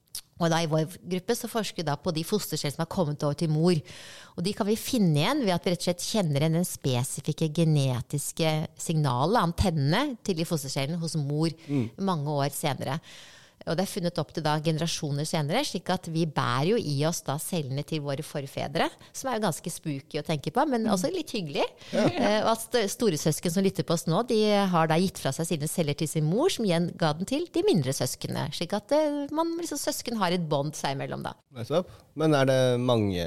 [0.44, 3.24] Og da I vår gruppe så forsker vi da på de fosterceller som har kommet
[3.24, 3.80] over til mor.
[4.36, 6.68] Og De kan vi finne igjen ved at vi rett og slett kjenner igjen den
[6.68, 11.88] spesifikke genetiske signalet, antennene, til de fostercellene hos mor mm.
[12.04, 13.00] mange år senere.
[13.68, 16.98] Og det er funnet opp til da generasjoner senere, slik at vi bærer jo i
[17.08, 18.90] oss da cellene til våre forfedre.
[19.16, 20.92] Som er jo ganske spooky å tenke på, men mm.
[20.96, 21.66] også litt hyggelig.
[21.96, 22.08] Ja.
[22.08, 24.40] Uh, og at storesøsken som lytter på oss nå, de
[24.74, 27.48] har da gitt fra seg sine celler til sin mor, som igjen ga den til
[27.54, 28.50] de mindre søsknene.
[28.56, 31.36] Slik at uh, man, liksom, søsken har et bånd seg imellom da.
[32.20, 33.24] Men er det mange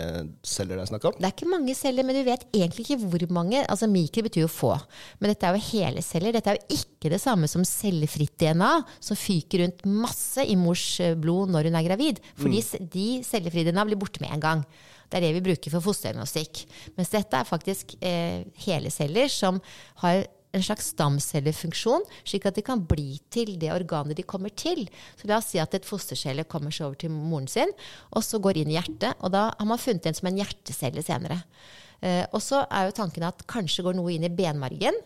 [0.47, 1.17] celler det er snakk om?
[1.19, 3.65] Det er ikke mange celler, men vi vet egentlig ikke hvor mange.
[3.65, 4.75] Altså Mikro betyr jo få.
[5.19, 6.37] Men dette er jo hele celler.
[6.37, 8.73] Dette er jo ikke det samme som cellefritt DNA,
[9.03, 12.21] som fyker rundt masse masse i mors eh, blod når hun er gravid.
[12.37, 12.87] Fordi mm.
[12.93, 14.65] de cellefridene blir borte med en gang.
[15.07, 16.65] Det er det vi bruker for fosterdiagnostikk.
[16.97, 19.61] Mens dette er faktisk eh, hele celler som
[20.03, 24.87] har en slags stamcellefunksjon, slik at de kan bli til det organet de kommer til.
[25.19, 27.73] Så La oss si at et fostercelle kommer seg over til moren sin,
[28.11, 29.19] og så går inn i hjertet.
[29.21, 31.43] Og da har man funnet en som en hjertecelle senere.
[32.01, 34.97] Eh, og så er jo tanken at kanskje går noe inn i benmargen.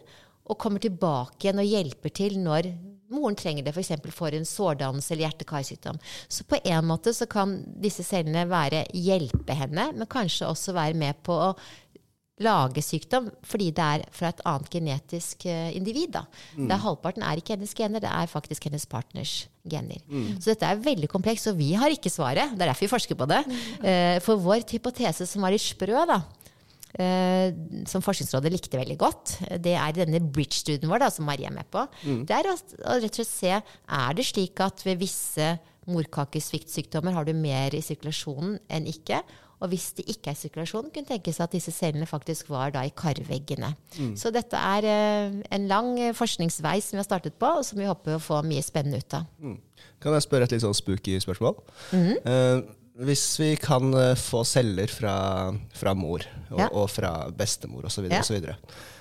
[0.50, 2.66] og kommer tilbake igjen og hjelper til når
[3.10, 3.92] moren trenger det, f.eks.
[4.04, 6.00] for, for en sårdannelse eller hjerte-karsykdom.
[6.28, 10.98] Så på en måte så kan disse cellene være hjelpe henne, men kanskje også være
[10.98, 11.52] med på å
[12.40, 16.14] lage sykdom fordi det er fra et annet genetisk uh, individ.
[16.14, 16.24] Da.
[16.56, 16.72] Mm.
[16.86, 19.34] Halvparten er ikke hennes gener, det er faktisk hennes partners
[19.68, 20.00] gener.
[20.08, 20.38] Mm.
[20.40, 22.54] Så dette er veldig komplekst, og vi har ikke svaret.
[22.54, 23.42] Det er derfor vi forsker på det.
[23.50, 24.20] Mm.
[24.24, 26.22] for vår hypotese som var litt sprø, da,
[27.86, 29.36] som Forskningsrådet likte veldig godt.
[29.62, 31.84] Det er denne bridge-studien vår da, som Marie er med på.
[32.02, 32.24] Mm.
[32.26, 35.52] Det er å, å, rett og slett se er det slik at ved visse
[35.90, 39.22] morkakesviktsykdommer har du mer i sirkulasjonen enn ikke.
[39.60, 42.94] Og hvis det ikke er sirkulasjon, kunne tenkes at disse cellene faktisk var da i
[42.96, 43.74] karveggene.
[43.98, 44.14] Mm.
[44.16, 47.88] Så dette er uh, en lang forskningsvei som vi har startet på, og som vi
[47.88, 49.28] håper å få mye spennende ut av.
[49.36, 49.58] Mm.
[50.00, 51.60] Kan jeg spørre et litt sånn spooky spørsmål?
[51.92, 52.16] -hmm.
[52.24, 55.14] Uh, hvis vi kan uh, få celler fra,
[55.76, 56.68] fra mor og, ja.
[56.68, 58.22] og, fra bestemor osv., ja.
[58.22, 58.50] osv.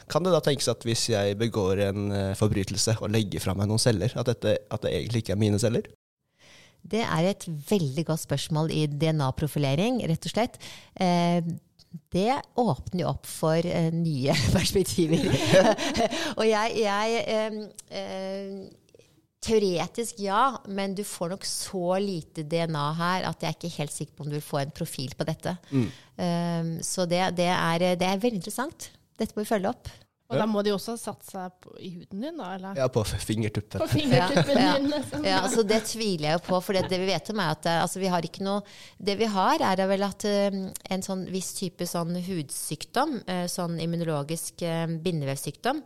[0.09, 3.69] Kan det da tenkes at hvis jeg begår en uh, forbrytelse og legger fra meg
[3.69, 5.89] noen celler, at, dette, at det egentlig ikke er mine celler?
[6.79, 10.55] Det er et veldig godt spørsmål i DNA-profilering, rett og slett.
[10.95, 11.41] Eh,
[12.13, 15.25] det åpner jo opp for eh, nye perspektiver.
[16.39, 17.63] og jeg, jeg eh,
[17.99, 18.78] eh
[19.39, 23.95] Teoretisk ja, men du får nok så lite DNA her at jeg er ikke helt
[23.95, 25.55] sikker på om du vil få en profil på dette.
[25.71, 25.87] Mm.
[26.19, 28.91] Um, så det, det, er, det, er, veldig interessant.
[29.19, 29.91] Dette må vi følge opp.
[30.29, 32.51] Og da må de også satt seg på, i huden din, da?
[32.53, 32.75] Eller?
[32.77, 33.81] Ja, på fingertuppen.
[33.81, 34.75] På fingertuppen ja.
[34.75, 35.25] din, liksom.
[35.25, 37.69] ja, altså Det tviler jeg jo på, for det, det vi vet om er at
[37.71, 38.59] eh, altså, vi har ikke noe
[39.09, 43.79] Det vi har, er vel at um, en sånn viss type sånn hudsykdom, uh, sånn
[43.81, 45.81] immunologisk uh, bindevevsykdom,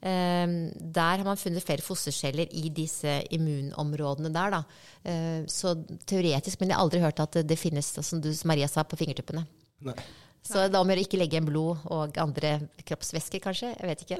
[0.00, 4.54] der har man funnet flere fosterceller i disse immunområdene der.
[4.54, 4.60] Da.
[5.04, 5.74] Ehm, så
[6.08, 9.44] teoretisk, men jeg har aldri hørt at det finnes, som du, Maria sa, på fingertuppene.
[9.84, 9.96] Nei.
[10.40, 13.74] Så da må du ikke legge igjen blod og andre kroppsvæsker, kanskje?
[13.76, 14.18] Jeg vet ikke.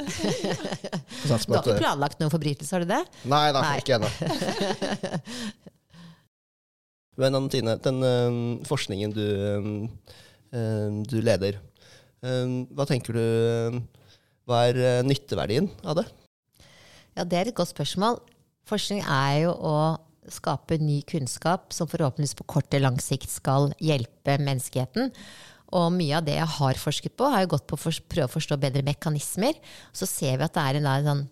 [1.24, 3.02] du har ikke planlagt noen forbrytelse, har du det?
[3.30, 3.76] Nei da, Nei.
[3.80, 4.10] ikke ennå.
[7.20, 9.26] Men Antine, den um, forskningen du,
[10.52, 11.54] um, du leder,
[12.20, 13.24] um, hva tenker du
[14.50, 16.06] hva er uh, nytteverdien av det?
[17.16, 18.20] Ja, Det er et godt spørsmål.
[18.68, 19.76] Forskning er jo å
[20.30, 25.10] skape ny kunnskap som forhåpentligvis på kort og lang sikt skal hjelpe menneskeheten.
[25.70, 28.32] Og mye av det jeg har forsket på, har jo gått på å prøve å
[28.32, 29.58] forstå bedre mekanismer.
[29.94, 31.26] Så ser vi at det er en, en sånn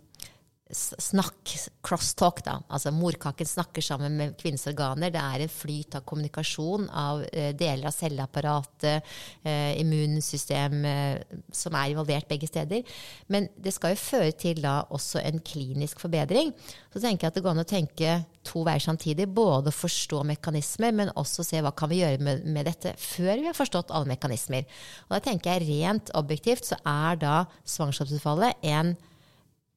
[0.70, 1.52] snakk,
[1.84, 2.58] crosstalk, da.
[2.68, 5.12] Altså morkaken snakker sammen med kvinnens organer.
[5.14, 9.08] Det er en flyt av kommunikasjon av uh, deler av celleapparatet,
[9.46, 12.84] uh, immunsystem uh, som er involvert begge steder.
[13.32, 16.52] Men det skal jo føre til da også en klinisk forbedring.
[16.92, 18.14] Så tenker jeg at det går an å tenke
[18.48, 19.28] to veier samtidig.
[19.32, 23.48] Både forstå mekanismer, men også se hva kan vi gjøre med, med dette før vi
[23.48, 24.68] har forstått alle mekanismer.
[25.08, 28.98] Og da tenker jeg rent objektivt så er da svangerskapsutfallet en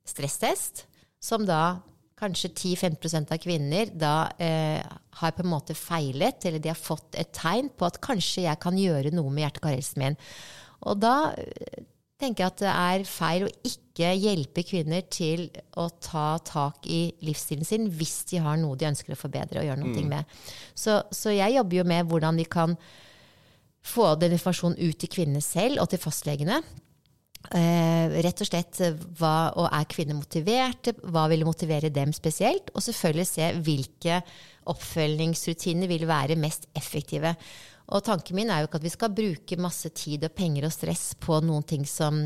[0.08, 0.86] stresstest,
[1.22, 1.82] som da
[2.22, 4.82] kanskje 10-15% av kvinner da eh,
[5.22, 8.62] har på en måte feilet, eller de har fått et tegn på at kanskje jeg
[8.62, 10.20] kan gjøre noe med hjerte-karhelsen min.
[10.86, 11.82] Og da eh,
[12.22, 15.47] tenker jeg at det er feil å ikke hjelpe kvinner til
[15.82, 19.68] å ta tak i livsstilen sin hvis de har noe de ønsker å forbedre og
[19.68, 20.12] gjøre noe mm.
[20.12, 20.38] med.
[20.78, 22.78] Så, så jeg jobber jo med hvordan vi kan
[23.82, 26.62] få den informasjonen ut til kvinnene selv og til fastlegene.
[27.50, 28.80] Eh, rett og slett
[29.18, 30.94] hva, og er kvinner motiverte?
[31.12, 32.70] Hva vil motivere dem spesielt?
[32.76, 34.22] Og selvfølgelig se hvilke
[34.72, 37.34] oppfølgingsrutiner vil være mest effektive.
[37.92, 40.74] Og tanken min er jo ikke at vi skal bruke masse tid og penger og
[40.74, 42.18] stress på noen ting som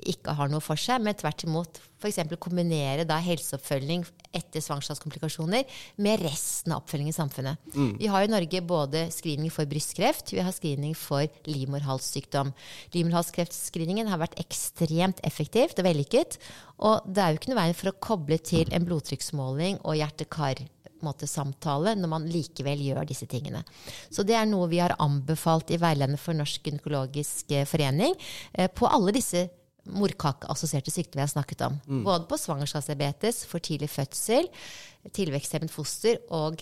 [0.00, 2.22] ikke har noe for seg, men tvert imot f.eks.
[2.40, 5.66] kombinere da helseoppfølging etter svangerskapskomplikasjoner
[6.00, 7.70] med resten av oppfølgingen i samfunnet.
[7.74, 7.92] Mm.
[8.00, 12.54] Vi har i Norge både screening for brystkreft, vi har screening for livmorhalssykdom.
[12.96, 16.40] Livmorhalskreftscreeningen har vært ekstremt effektivt og vellykket.
[16.80, 20.64] Og det er jo ikke noe veien for å koble til en blodtrykksmåling og hjerte-kar
[21.06, 23.62] måte, samtale når man likevel gjør disse tingene.
[24.12, 28.16] Så det er noe vi har anbefalt i veiledende for Norsk gynekologisk eh, forening
[28.52, 29.48] eh, på alle disse
[29.90, 31.78] morkakeassosierte sykdommer jeg har snakket om.
[31.86, 32.02] Mm.
[32.06, 34.50] Både på svangerskapsdiabetes, for tidlig fødsel,
[35.16, 36.60] tilveksthemmet foster og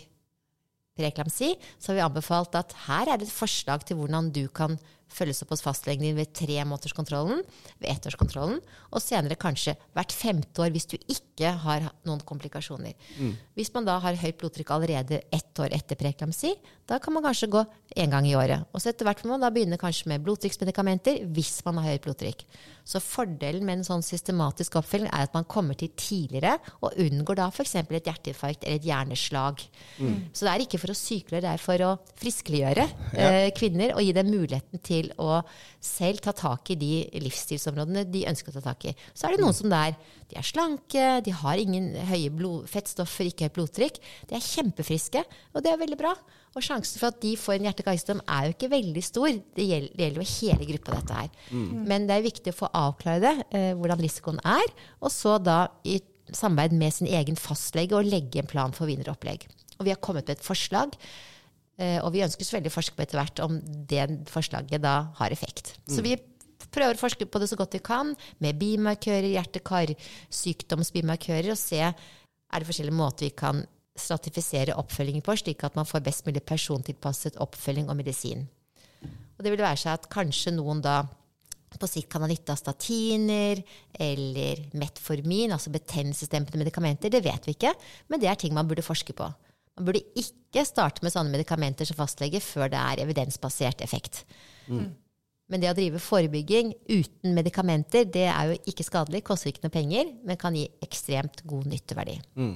[0.99, 4.79] preeklamsi, så har vi anbefalt at her er det et forslag til hvordan du kan
[5.13, 7.43] følges opp hos fastlegen din ved tre månederskontrollen,
[7.81, 8.61] ved ettårskontrollen,
[8.93, 12.95] og senere kanskje hvert femte år hvis du ikke har noen komplikasjoner.
[13.19, 13.35] Mm.
[13.59, 16.55] Hvis man da har høyt blodtrykk allerede ett år etter preeklamsi.
[16.89, 17.61] Da kan man kanskje gå
[18.01, 18.65] én gang i året.
[18.73, 22.07] Og så etter hvert må man da begynne kanskje med blodtrykksmedikamenter hvis man har høyt
[22.07, 22.45] blodtrykk.
[22.89, 27.37] Så fordelen med en sånn systematisk oppfølging er at man kommer til tidligere og unngår
[27.43, 27.75] da f.eks.
[27.83, 29.61] et hjerteinfarkt eller et hjerneslag.
[30.33, 31.91] Så det er ikke for å sykeliggjøre, det er for å
[32.23, 35.43] friskeliggjøre eh, kvinner og gi dem muligheten til å
[35.85, 38.97] selv ta tak i de livsstilsområdene de ønsker å ta tak i.
[39.13, 39.93] Så er det noen som der,
[40.33, 44.03] de er slanke, de har ingen høye blod, fettstoffer, ikke høyt blodtrykk.
[44.33, 46.17] De er kjempefriske, og det er veldig bra.
[46.59, 49.29] Og sjansen for at de får en hjerte-karsykdom er jo ikke veldig stor.
[49.55, 51.29] Det gjelder, det gjelder jo hele gruppa, dette her.
[51.93, 54.67] Men det er viktig å få avklare det, eh, hvordan risikoen er,
[54.99, 56.01] og så da i
[56.35, 59.41] samarbeid med sin egen fastlege og legge en plan for videre opplegg.
[59.79, 60.89] Og vi har kommet med et forslag,
[61.79, 65.13] eh, og vi ønsker så veldig å forske på etter hvert om det forslaget da
[65.21, 65.79] har effekt.
[65.89, 66.17] Så vi
[66.75, 71.95] prøver å forske på det så godt vi kan, med bimarkører, hjerte-kar-sykdomsbimarkører, og se
[72.49, 73.63] er det forskjellige måter vi kan
[74.01, 78.47] stratifisere oppfølgingen på, slik at man får best mulig persontilpasset oppfølging og medisin.
[79.39, 81.03] Og det vil være seg at kanskje noen da
[81.79, 83.61] på sikt kan ha nytte av statiner
[83.93, 87.13] eller metformin, altså betennelsesdempende medikamenter.
[87.13, 87.75] Det vet vi ikke,
[88.09, 89.29] men det er ting man burde forske på.
[89.79, 94.25] Man burde ikke starte med sånne medikamenter som fastlege før det er evidensbasert effekt.
[95.49, 99.73] Men det å drive forebygging uten medikamenter, det er jo ikke skadelig, koster ikke noe
[99.73, 102.19] penger, men kan gi ekstremt god nytteverdi.
[102.37, 102.51] Ja,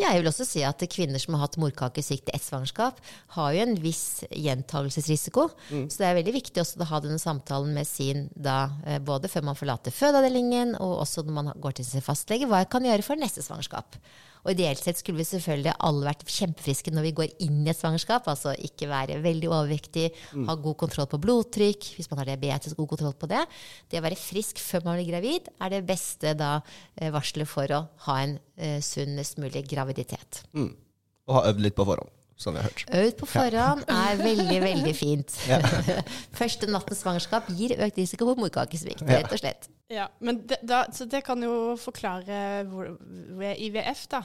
[0.00, 2.98] jeg vil også si at kvinner som har hatt morkakesvikt i ett svangerskap,
[3.36, 5.48] har jo en viss gjentagelsesrisiko.
[5.88, 9.30] Så det er veldig viktig også å ha denne samtalen med sin da, eh, både
[9.32, 12.84] før man forlater fødeavdelingen, og også når man går til sin fastlege, hva jeg kan
[12.84, 13.96] gjøre for neste svangerskap.
[14.46, 17.78] Og ideelt sett skulle vi selvfølgelig alle vært kjempefriske når vi går inn i et
[17.78, 18.28] svangerskap.
[18.30, 20.06] Altså ikke være veldig overvektig,
[20.46, 23.42] ha god kontroll på blodtrykk, hvis man har diabetes, god kontroll på det.
[23.90, 26.60] Det å være frisk før man blir gravid er det beste da
[26.94, 30.44] eh, varselet for å ha en eh, sunnest mulig graviditet.
[30.54, 30.70] Mm.
[31.26, 32.84] Og ha øvd litt på forhånd, som vi har hørt.
[33.00, 35.40] Øvd på forhånd er veldig, veldig fint.
[36.40, 39.66] Første nattens svangerskap gir økt risiko for morkakesvikt, rett og slett.
[39.90, 42.94] Ja, men det, da, så det kan jo forklare hvor,
[43.54, 44.24] IVF, da.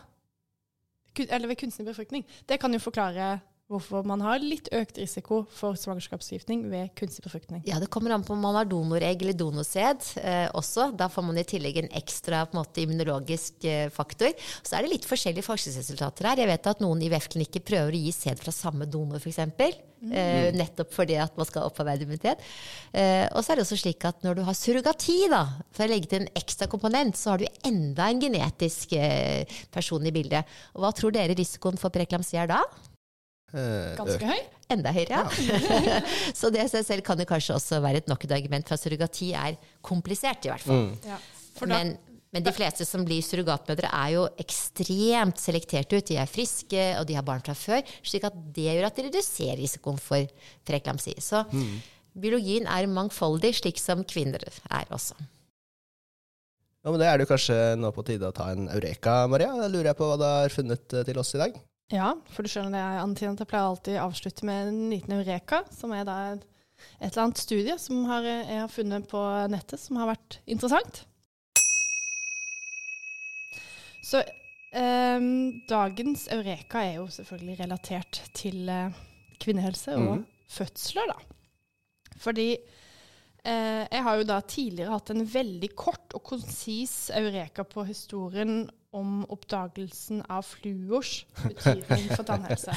[1.19, 2.25] Eller ved kunstig befruktning.
[2.49, 3.39] Det kan jo forklare
[3.71, 7.63] hvorfor man har litt økt risiko for svangerskapsforgiftning ved kunstig befruktning.
[7.67, 10.91] Ja, Det kommer an på om man har donoregg eller donorsæd eh, også.
[10.97, 14.33] Da får man i tillegg en ekstra på en måte, immunologisk eh, faktor.
[14.61, 16.43] Så er det litt forskjellige forskningsresultater her.
[16.43, 19.41] Jeg vet at noen IVF-klinikker prøver å gi sæd fra samme donor, f.eks.
[20.01, 22.41] Eh, nettopp fordi at man skal opparbeide immunitet.
[22.89, 25.91] Eh, og så er det også slik at når du har surrogati, da, for å
[25.91, 30.49] legge til en ekstra komponent, så har du enda en genetisk eh, person i bildet.
[30.73, 32.63] Og hva tror dere risikoen for preeklamsi er da?
[33.51, 34.41] Eh, Ganske høy.
[34.71, 35.97] Enda høyere, ja.
[36.39, 38.77] så det i seg selv kan jo kanskje også være et nok et argument for
[38.77, 40.85] at surrogati er komplisert, i hvert fall.
[40.87, 40.93] Mm.
[41.09, 41.17] Ja.
[41.57, 41.91] For da, Men,
[42.31, 46.05] men de fleste som blir surrogatmødre, er jo ekstremt selektert ut.
[46.07, 47.83] De er friske, og de har barn fra før.
[48.07, 50.31] slik at det gjør at de reduserer risikoen for
[50.67, 51.17] preeklamsi.
[51.19, 51.43] Så
[52.15, 55.19] biologien er mangfoldig, slik som kvinner er også.
[56.81, 59.51] Ja, men Det er det kanskje nå på tide å ta en eureka, Maria.
[59.59, 61.59] Da lurer jeg på hva du har funnet eh, til oss i dag.
[61.91, 65.15] Ja, for du skjønner det, Anne-Tine, at jeg pleier alltid å avslutte med en liten
[65.17, 66.43] eureka, som er da et,
[66.99, 69.21] et eller annet studie som har, jeg har funnet på
[69.51, 71.03] nettet, som har vært interessant.
[74.01, 75.27] Så eh,
[75.69, 79.01] dagens eureka er jo selvfølgelig relatert til eh,
[79.41, 80.27] kvinnehelse og mm.
[80.51, 81.19] fødsler, da.
[82.21, 87.85] Fordi eh, jeg har jo da tidligere hatt en veldig kort og konsis eureka på
[87.89, 92.75] historien om oppdagelsen av fluors betydning for tannhelse.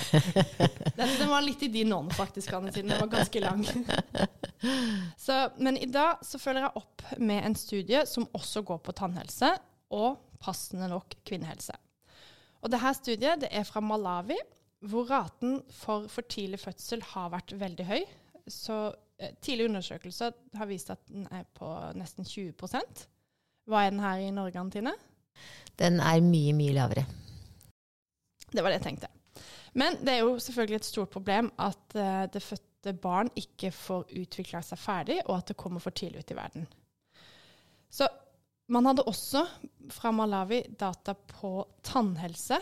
[0.94, 3.64] Den, den var litt i din ånd, faktisk, Anne, siden den var ganske lang.
[5.24, 8.94] Så, men i dag så følger jeg opp med en studie som også går på
[8.94, 9.50] tannhelse,
[9.90, 11.74] og passende nok kvinnehelse.
[12.62, 14.38] Og dette studiet det er fra Malawi,
[14.86, 18.04] hvor raten for for tidlig fødsel har vært veldig høy.
[18.48, 18.76] Så
[19.18, 23.06] eh, tidlige undersøkelser har vist at den er på nesten 20%
[23.64, 24.92] Hva er den her i Norge, Antine?
[25.80, 27.04] Den er mye, mye lavere.
[28.54, 29.10] Det var det jeg tenkte.
[29.74, 34.12] Men det er jo selvfølgelig et stort problem at eh, det fødte barn ikke får
[34.20, 36.68] utvikla seg ferdig, og at det kommer for tidlig ut i verden.
[37.90, 38.06] Så
[38.70, 39.42] man hadde også
[39.92, 42.60] fra Malawi data på tannhelse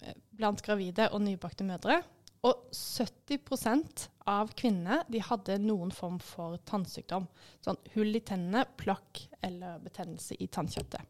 [0.00, 2.00] eh, blant gravide og nybakte mødre.
[2.42, 7.28] Og 70% av kvinnene de hadde noen form for tannsykdom.
[7.62, 11.06] Sånn hull i tennene, plakk eller betennelse i tannkjøttet.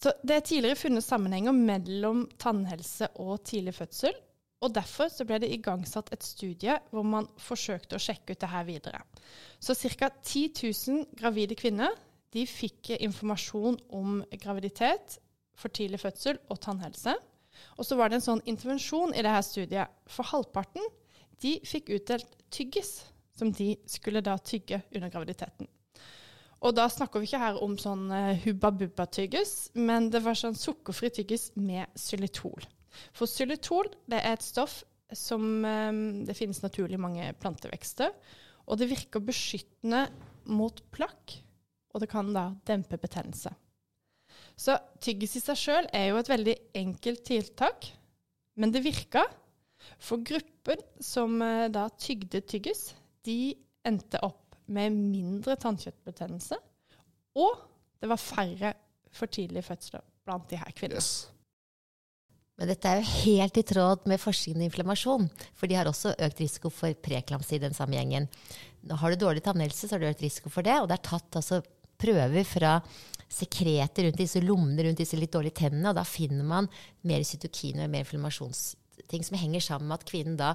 [0.00, 4.14] Så det er tidligere funnet sammenhenger mellom tannhelse og tidlig fødsel.
[4.60, 8.50] Og derfor så ble det igangsatt et studie hvor man forsøkte å sjekke ut det
[8.52, 9.00] her videre.
[9.60, 10.10] Så ca.
[10.22, 11.96] 10 000 gravide kvinner
[12.32, 15.18] de fikk informasjon om graviditet,
[15.60, 17.12] for tidlig fødsel og tannhelse.
[17.76, 19.92] Og så var det en sånn intervensjon i det her studiet.
[20.08, 20.86] For halvparten
[21.42, 23.02] de fikk utdelt tyggis,
[23.36, 25.68] som de skulle da tygge under graviditeten.
[26.60, 30.58] Og da snakker vi ikke her om sånn uh, hubba bubba-tyggis, men det var sånn
[30.58, 32.66] sukkerfri tyggis med xylitol.
[33.16, 34.82] For xylitol det er et stoff
[35.16, 38.12] som um, det finnes naturlig i mange plantevekster.
[38.68, 40.04] Og det virker beskyttende
[40.52, 41.38] mot plakk,
[41.94, 43.50] og det kan da dempe betennelse.
[44.60, 47.88] Så tyggis i seg sjøl er jo et veldig enkelt tiltak,
[48.60, 49.24] men det virka.
[49.96, 52.90] For gruppen som uh, da tygde tyggis,
[53.24, 53.56] de
[53.88, 56.58] endte opp med mindre tannkjøttbetennelse,
[57.38, 57.66] og
[58.00, 58.72] det var færre
[59.14, 61.02] for tidlige fødsler blant de her kvinnene.
[61.02, 61.28] Yes.
[62.60, 66.12] Men dette er jo helt i tråd med forskningen i inflammasjon, for de har også
[66.12, 68.28] økt risiko for preklamsi i den samme gjengen.
[69.00, 71.40] Har du dårlig tannhelse, så har du økt risiko for det, og det er tatt
[71.40, 71.62] altså
[72.00, 72.74] prøver fra
[73.30, 76.68] sekreter rundt disse lommene rundt disse litt dårlige tennene, og da finner man
[77.06, 80.52] mer cytokiner og mer inflammasjonsting som henger sammen med at kvinnen da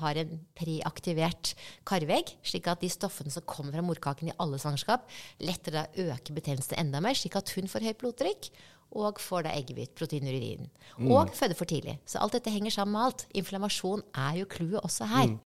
[0.00, 1.54] har en preaktivert
[1.88, 5.06] karvegg, slik at de stoffene som kommer fra morkaken i alle svangerskap,
[5.42, 8.50] lettere da øker betennelsen enda mer, slik at hun får høyt blodtrykk
[8.96, 10.70] og får da eggehvit, protein i urinen.
[10.96, 11.10] Mm.
[11.10, 11.98] Og føder for tidlig.
[12.08, 13.26] Så alt dette henger sammen med alt.
[13.36, 15.34] Inflammasjon er jo clouet også her.
[15.34, 15.40] Mm.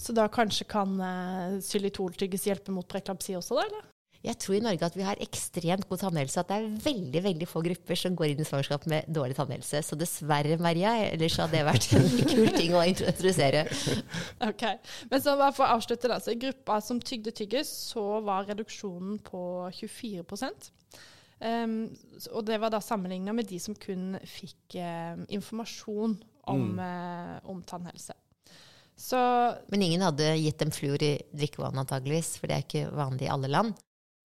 [0.00, 3.68] Så da kanskje kan uh, xylitoltygges hjelpe mot preklapsi også, da?
[3.68, 3.86] eller?
[4.26, 6.42] Jeg tror i Norge at vi har ekstremt god tannhelse.
[6.42, 9.82] At det er veldig veldig få grupper som går inn i svangerskap med dårlig tannhelse.
[9.86, 13.64] Så dessverre, Maria, ellers hadde det vært en kul ting å introdusere.
[14.48, 14.66] Ok,
[15.12, 16.18] Men så bare for å avslutte, da.
[16.22, 19.42] Så I gruppa som tygde tyggis, så var reduksjonen på
[19.78, 21.80] 24 um,
[22.34, 26.78] Og det var da sammenligna med de som kun fikk um, informasjon om, mm.
[26.82, 28.18] uh, om tannhelse.
[28.98, 29.18] Så,
[29.70, 33.30] Men ingen hadde gitt dem fluor i drikkevann, antageligvis, for det er ikke vanlig i
[33.30, 33.78] alle land?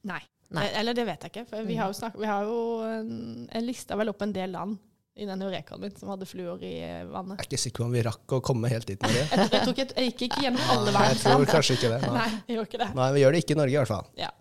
[0.10, 0.22] Nei.
[0.54, 0.66] Nei.
[0.68, 1.46] Eh, eller det vet jeg ikke.
[1.50, 4.82] For vi har jo, snakket, vi har jo en, lista vel opp en del land
[5.14, 7.38] i den Eurekaen min som hadde fluor i eh, vannet.
[7.38, 9.26] Jeg er ikke sikker på om vi rakk å komme helt dit med det.
[9.38, 11.44] jeg, jeg, ikke, jeg, gikk ikke gjennom alle verdensland.
[11.44, 12.00] Jeg tror kanskje ikke det.
[12.08, 12.16] Nei.
[12.18, 12.90] Nei, jeg gjør ikke det.
[13.00, 14.12] Nei, vi gjør det ikke i Norge i hvert fall.
[14.20, 14.32] Ja.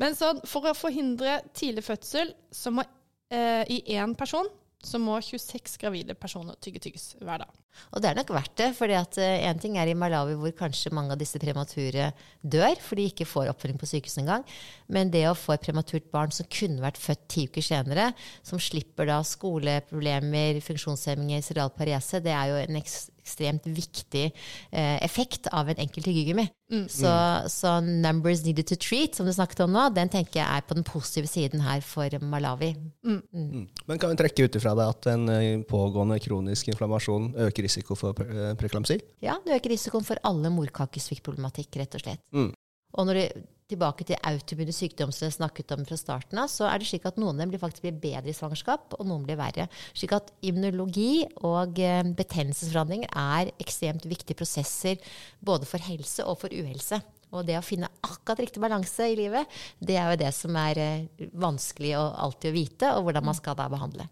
[0.00, 4.48] Men så for å forhindre tidlig fødsel, så må eh, i én person
[4.84, 7.56] så må 26 gravide personer tygge tyggis hver dag.
[7.92, 8.68] Og det er nok verdt det.
[8.78, 12.10] For én uh, ting er i Malawi hvor kanskje mange av disse premature
[12.42, 14.46] dør for de ikke får oppfølging på sykehuset engang.
[14.86, 18.10] Men det å få et prematurt barn som kunne vært født ti uker senere,
[18.46, 23.17] som slipper da skoleproblemer, funksjonshemminger, cerebral parese, det er jo en ekstremt
[23.64, 24.24] viktig
[24.70, 26.46] eh, effekt av en enkelt tyggegummi.
[26.72, 26.84] Mm.
[26.88, 27.12] Så,
[27.48, 30.76] så, 'numbers needed to treat', som du snakket om nå, den tenker jeg er på
[30.76, 32.74] den positive siden her for Malawi.
[33.04, 33.22] Mm.
[33.32, 33.68] Mm.
[33.86, 37.96] Men kan vi trekke ut ifra det at en eh, pågående kronisk inflammasjon øker risiko
[37.96, 39.00] for eh, preklamsi?
[39.24, 42.24] Ja, det øker risikoen for alle morkakesviktproblematikk, rett og slett.
[42.32, 42.52] Mm.
[42.98, 46.68] Og når du tilbake til autoimmune sykdom som jeg snakket om fra starten av, så
[46.70, 49.26] er det slik at noen av dem blir faktisk blir bedre i svangerskap, og noen
[49.26, 49.68] blir verre.
[49.92, 55.00] Slik at immunologi og eh, betennelsesforandringer er ekstremt viktige prosesser
[55.44, 57.00] både for helse og for uhelse.
[57.28, 60.80] Og det å finne akkurat riktig balanse i livet, det er jo det som er
[60.80, 64.08] eh, vanskelig å alltid å vite, og hvordan man skal da behandle.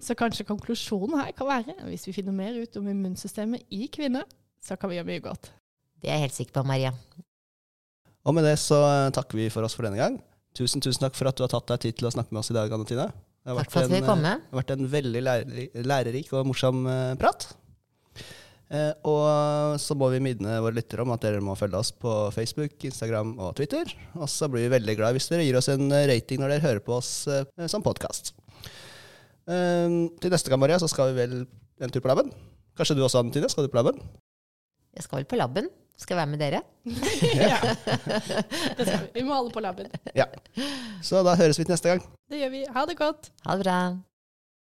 [0.00, 4.24] Så kanskje konklusjonen her kan være, hvis vi finner mer ut om immunsystemet i kvinner,
[4.64, 5.52] så kan vi gjøre mye godt.
[6.00, 6.96] Det er jeg helt sikker på, Maria.
[8.24, 10.16] Og med det så eh, takker vi for oss for denne gang.
[10.56, 12.52] Tusen tusen takk for at du har tatt deg tid til å snakke med oss
[12.52, 13.10] i dag, Anne Tine.
[13.44, 14.40] Takk for at vi kom med.
[14.40, 15.22] Det har vært en veldig
[15.84, 17.50] lærerik og morsom eh, prat.
[18.72, 22.14] Eh, og så må vi minne våre lyttere om at dere må følge oss på
[22.32, 23.92] Facebook, Instagram og Twitter.
[24.16, 26.84] Og så blir vi veldig glad hvis dere gir oss en rating når dere hører
[26.86, 27.12] på oss
[27.68, 28.32] som podkast.
[29.44, 31.38] til neste gang, Maria, så skal vi vel
[31.84, 32.32] en tur på laben.
[32.78, 33.52] Kanskje du også, Anne Tine?
[33.52, 34.00] Skal du på laben?
[34.96, 35.68] Jeg skal vel på laben.
[35.98, 36.60] Skal jeg være med dere?
[37.50, 37.58] ja.
[38.78, 39.10] Det skal vi.
[39.14, 39.86] Vi må alle på laben.
[40.14, 40.26] Ja.
[41.02, 42.02] Så da høres vi til neste gang.
[42.30, 42.64] Det gjør vi.
[42.74, 43.30] Ha det godt.
[43.46, 43.78] Ha det bra.